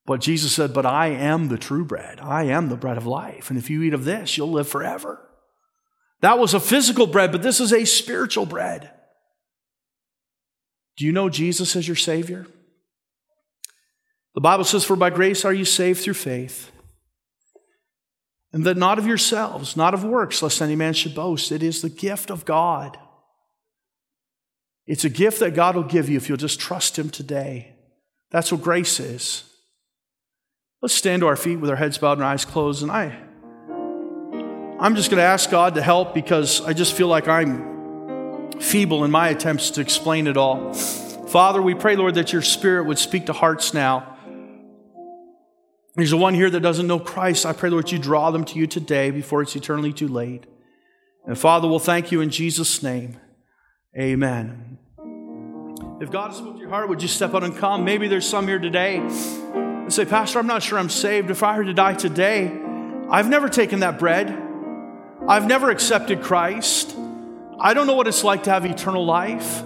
But 0.05 0.21
Jesus 0.21 0.51
said, 0.51 0.73
But 0.73 0.85
I 0.85 1.07
am 1.07 1.47
the 1.47 1.57
true 1.57 1.85
bread. 1.85 2.19
I 2.19 2.43
am 2.43 2.69
the 2.69 2.75
bread 2.75 2.97
of 2.97 3.05
life. 3.05 3.49
And 3.49 3.57
if 3.57 3.69
you 3.69 3.81
eat 3.83 3.93
of 3.93 4.05
this, 4.05 4.37
you'll 4.37 4.51
live 4.51 4.67
forever. 4.67 5.21
That 6.21 6.39
was 6.39 6.53
a 6.53 6.59
physical 6.59 7.07
bread, 7.07 7.31
but 7.31 7.41
this 7.41 7.59
is 7.59 7.71
a 7.71 7.85
spiritual 7.85 8.45
bread. 8.45 8.91
Do 10.97 11.05
you 11.05 11.11
know 11.11 11.29
Jesus 11.29 11.75
as 11.75 11.87
your 11.87 11.95
Savior? 11.95 12.47
The 14.35 14.41
Bible 14.41 14.63
says, 14.63 14.83
For 14.83 14.95
by 14.95 15.09
grace 15.09 15.45
are 15.45 15.53
you 15.53 15.65
saved 15.65 16.01
through 16.01 16.15
faith. 16.15 16.71
And 18.51 18.65
that 18.65 18.77
not 18.77 18.99
of 18.99 19.07
yourselves, 19.07 19.75
not 19.75 19.93
of 19.93 20.03
works, 20.03 20.41
lest 20.41 20.61
any 20.61 20.75
man 20.75 20.93
should 20.93 21.15
boast. 21.15 21.51
It 21.51 21.63
is 21.63 21.81
the 21.81 21.89
gift 21.89 22.29
of 22.29 22.45
God. 22.45 22.97
It's 24.85 25.05
a 25.05 25.09
gift 25.09 25.39
that 25.39 25.55
God 25.55 25.75
will 25.75 25.83
give 25.83 26.09
you 26.09 26.17
if 26.17 26.29
you'll 26.29 26.37
just 26.37 26.59
trust 26.59 26.99
Him 26.99 27.09
today. 27.09 27.73
That's 28.31 28.51
what 28.51 28.61
grace 28.61 28.99
is. 28.99 29.43
Let's 30.81 30.93
stand 30.93 31.21
to 31.21 31.27
our 31.27 31.35
feet 31.35 31.57
with 31.57 31.69
our 31.69 31.75
heads 31.75 31.97
bowed 31.97 32.13
and 32.13 32.23
our 32.23 32.31
eyes 32.31 32.45
closed. 32.45 32.83
And 32.83 32.91
I, 32.91 33.17
I'm 34.79 34.95
just 34.95 35.09
going 35.09 35.19
to 35.19 35.23
ask 35.23 35.49
God 35.49 35.75
to 35.75 35.81
help 35.81 36.13
because 36.13 36.61
I 36.61 36.73
just 36.73 36.93
feel 36.93 37.07
like 37.07 37.27
I'm 37.27 38.59
feeble 38.59 39.03
in 39.03 39.11
my 39.11 39.29
attempts 39.29 39.71
to 39.71 39.81
explain 39.81 40.27
it 40.27 40.37
all. 40.37 40.73
Father, 40.73 41.61
we 41.61 41.73
pray, 41.73 41.95
Lord, 41.95 42.15
that 42.15 42.33
your 42.33 42.41
Spirit 42.41 42.85
would 42.85 42.99
speak 42.99 43.27
to 43.27 43.33
hearts 43.33 43.73
now. 43.73 44.12
There's 45.95 46.09
the 46.09 46.17
one 46.17 46.33
here 46.33 46.49
that 46.49 46.61
doesn't 46.61 46.87
know 46.87 46.99
Christ. 46.99 47.45
I 47.45 47.53
pray, 47.53 47.69
Lord, 47.69 47.91
you 47.91 47.99
draw 47.99 48.31
them 48.31 48.45
to 48.45 48.57
you 48.57 48.65
today 48.65 49.11
before 49.11 49.43
it's 49.43 49.55
eternally 49.55 49.93
too 49.93 50.07
late. 50.07 50.45
And 51.25 51.37
Father, 51.37 51.67
we'll 51.67 51.79
thank 51.79 52.11
you 52.11 52.19
in 52.21 52.31
Jesus' 52.31 52.81
name. 52.81 53.17
Amen. 53.97 54.79
If 56.01 56.09
God 56.09 56.29
has 56.29 56.37
spoken 56.37 56.55
to 56.55 56.59
your 56.59 56.69
heart, 56.69 56.89
would 56.89 57.01
you 57.01 57.07
step 57.07 57.35
out 57.35 57.43
and 57.43 57.55
come? 57.55 57.85
Maybe 57.85 58.07
there's 58.07 58.27
some 58.27 58.47
here 58.47 58.57
today 58.57 58.97
and 58.97 59.93
say, 59.93 60.03
Pastor, 60.03 60.39
I'm 60.39 60.47
not 60.47 60.63
sure 60.63 60.79
I'm 60.79 60.89
saved. 60.89 61.29
If 61.29 61.43
I 61.43 61.55
were 61.57 61.63
to 61.63 61.73
die 61.73 61.93
today, 61.93 62.51
I've 63.09 63.29
never 63.29 63.47
taken 63.47 63.81
that 63.81 63.99
bread. 63.99 64.29
I've 65.27 65.45
never 65.45 65.69
accepted 65.69 66.23
Christ. 66.23 66.95
I 67.59 67.75
don't 67.75 67.85
know 67.85 67.93
what 67.93 68.07
it's 68.07 68.23
like 68.23 68.43
to 68.43 68.49
have 68.49 68.65
eternal 68.65 69.05
life. 69.05 69.61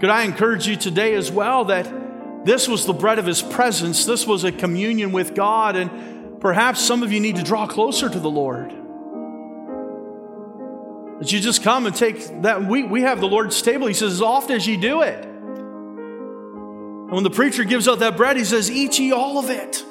Could 0.00 0.08
I 0.08 0.22
encourage 0.22 0.66
you 0.66 0.76
today 0.76 1.14
as 1.14 1.30
well 1.30 1.66
that 1.66 1.99
this 2.44 2.66
was 2.66 2.86
the 2.86 2.92
bread 2.92 3.18
of 3.18 3.26
his 3.26 3.42
presence. 3.42 4.04
This 4.06 4.26
was 4.26 4.44
a 4.44 4.52
communion 4.52 5.12
with 5.12 5.34
God. 5.34 5.76
And 5.76 6.40
perhaps 6.40 6.80
some 6.80 7.02
of 7.02 7.12
you 7.12 7.20
need 7.20 7.36
to 7.36 7.42
draw 7.42 7.66
closer 7.66 8.08
to 8.08 8.18
the 8.18 8.30
Lord. 8.30 8.70
That 11.20 11.30
you 11.30 11.40
just 11.40 11.62
come 11.62 11.86
and 11.86 11.94
take 11.94 12.42
that. 12.42 12.64
We, 12.64 12.82
we 12.82 13.02
have 13.02 13.20
the 13.20 13.28
Lord's 13.28 13.60
table. 13.60 13.86
He 13.86 13.94
says, 13.94 14.14
as 14.14 14.22
often 14.22 14.56
as 14.56 14.66
you 14.66 14.78
do 14.78 15.02
it. 15.02 15.22
And 17.10 17.10
when 17.10 17.24
the 17.24 17.30
preacher 17.30 17.64
gives 17.64 17.88
out 17.88 17.98
that 17.98 18.16
bread, 18.16 18.36
he 18.36 18.44
says, 18.44 18.70
Eat 18.70 18.98
ye 18.98 19.12
all 19.12 19.38
of 19.38 19.50
it. 19.50 19.84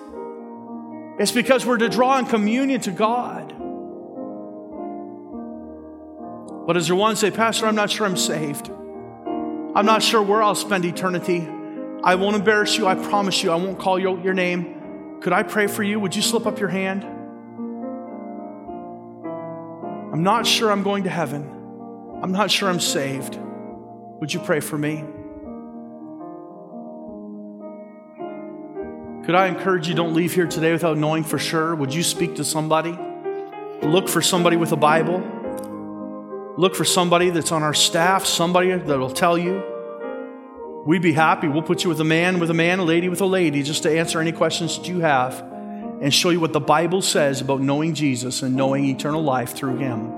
It's 1.19 1.33
because 1.33 1.65
we're 1.65 1.77
to 1.77 1.89
draw 1.89 2.17
in 2.17 2.25
communion 2.25 2.81
to 2.81 2.91
God. 2.91 3.53
But 6.65 6.77
is 6.77 6.87
there 6.87 6.95
one 6.95 7.15
say, 7.15 7.29
Pastor, 7.29 7.67
I'm 7.67 7.75
not 7.75 7.91
sure 7.91 8.07
I'm 8.07 8.15
saved. 8.15 8.69
I'm 8.69 9.85
not 9.85 10.01
sure 10.01 10.21
where 10.21 10.41
I'll 10.41 10.55
spend 10.55 10.85
eternity. 10.85 11.47
I 12.03 12.15
won't 12.15 12.35
embarrass 12.35 12.77
you. 12.77 12.87
I 12.87 12.95
promise 12.95 13.43
you, 13.43 13.51
I 13.51 13.55
won't 13.55 13.77
call 13.77 13.99
your, 13.99 14.19
your 14.21 14.33
name. 14.33 15.19
Could 15.21 15.33
I 15.33 15.43
pray 15.43 15.67
for 15.67 15.83
you? 15.83 15.99
Would 15.99 16.15
you 16.15 16.21
slip 16.21 16.45
up 16.45 16.59
your 16.59 16.69
hand? 16.69 17.03
I'm 20.13 20.23
not 20.23 20.47
sure 20.47 20.71
I'm 20.71 20.83
going 20.83 21.03
to 21.03 21.09
heaven. 21.09 22.19
I'm 22.23 22.31
not 22.31 22.49
sure 22.49 22.69
I'm 22.69 22.79
saved. 22.79 23.37
Would 24.21 24.33
you 24.33 24.39
pray 24.39 24.61
for 24.61 24.77
me? 24.77 25.03
Could 29.25 29.35
I 29.35 29.47
encourage 29.47 29.87
you 29.87 29.93
don't 29.93 30.13
leave 30.13 30.33
here 30.33 30.47
today 30.47 30.71
without 30.71 30.97
knowing 30.97 31.23
for 31.23 31.37
sure? 31.37 31.75
Would 31.75 31.93
you 31.93 32.01
speak 32.01 32.35
to 32.35 32.45
somebody? 32.45 32.97
Look 33.81 34.07
for 34.07 34.21
somebody 34.21 34.55
with 34.55 34.71
a 34.71 34.77
Bible. 34.77 35.21
Look 36.57 36.75
for 36.75 36.85
somebody 36.85 37.29
that's 37.29 37.51
on 37.51 37.61
our 37.61 37.73
staff, 37.73 38.25
somebody 38.25 38.71
that 38.71 38.97
will 38.97 39.11
tell 39.11 39.37
you 39.37 39.63
We'd 40.85 41.01
be 41.01 41.13
happy. 41.13 41.47
We'll 41.47 41.61
put 41.61 41.83
you 41.83 41.89
with 41.89 41.99
a 41.99 42.05
man 42.05 42.39
with 42.39 42.49
a 42.49 42.53
man, 42.53 42.79
a 42.79 42.83
lady 42.83 43.09
with 43.09 43.21
a 43.21 43.25
lady, 43.25 43.63
just 43.63 43.83
to 43.83 43.97
answer 43.97 44.19
any 44.19 44.31
questions 44.31 44.77
that 44.77 44.87
you 44.87 45.01
have 45.01 45.39
and 46.01 46.13
show 46.13 46.29
you 46.29 46.39
what 46.39 46.53
the 46.53 46.59
Bible 46.59 47.01
says 47.01 47.41
about 47.41 47.61
knowing 47.61 47.93
Jesus 47.93 48.41
and 48.41 48.55
knowing 48.55 48.85
eternal 48.85 49.21
life 49.21 49.53
through 49.53 49.77
Him. 49.77 50.13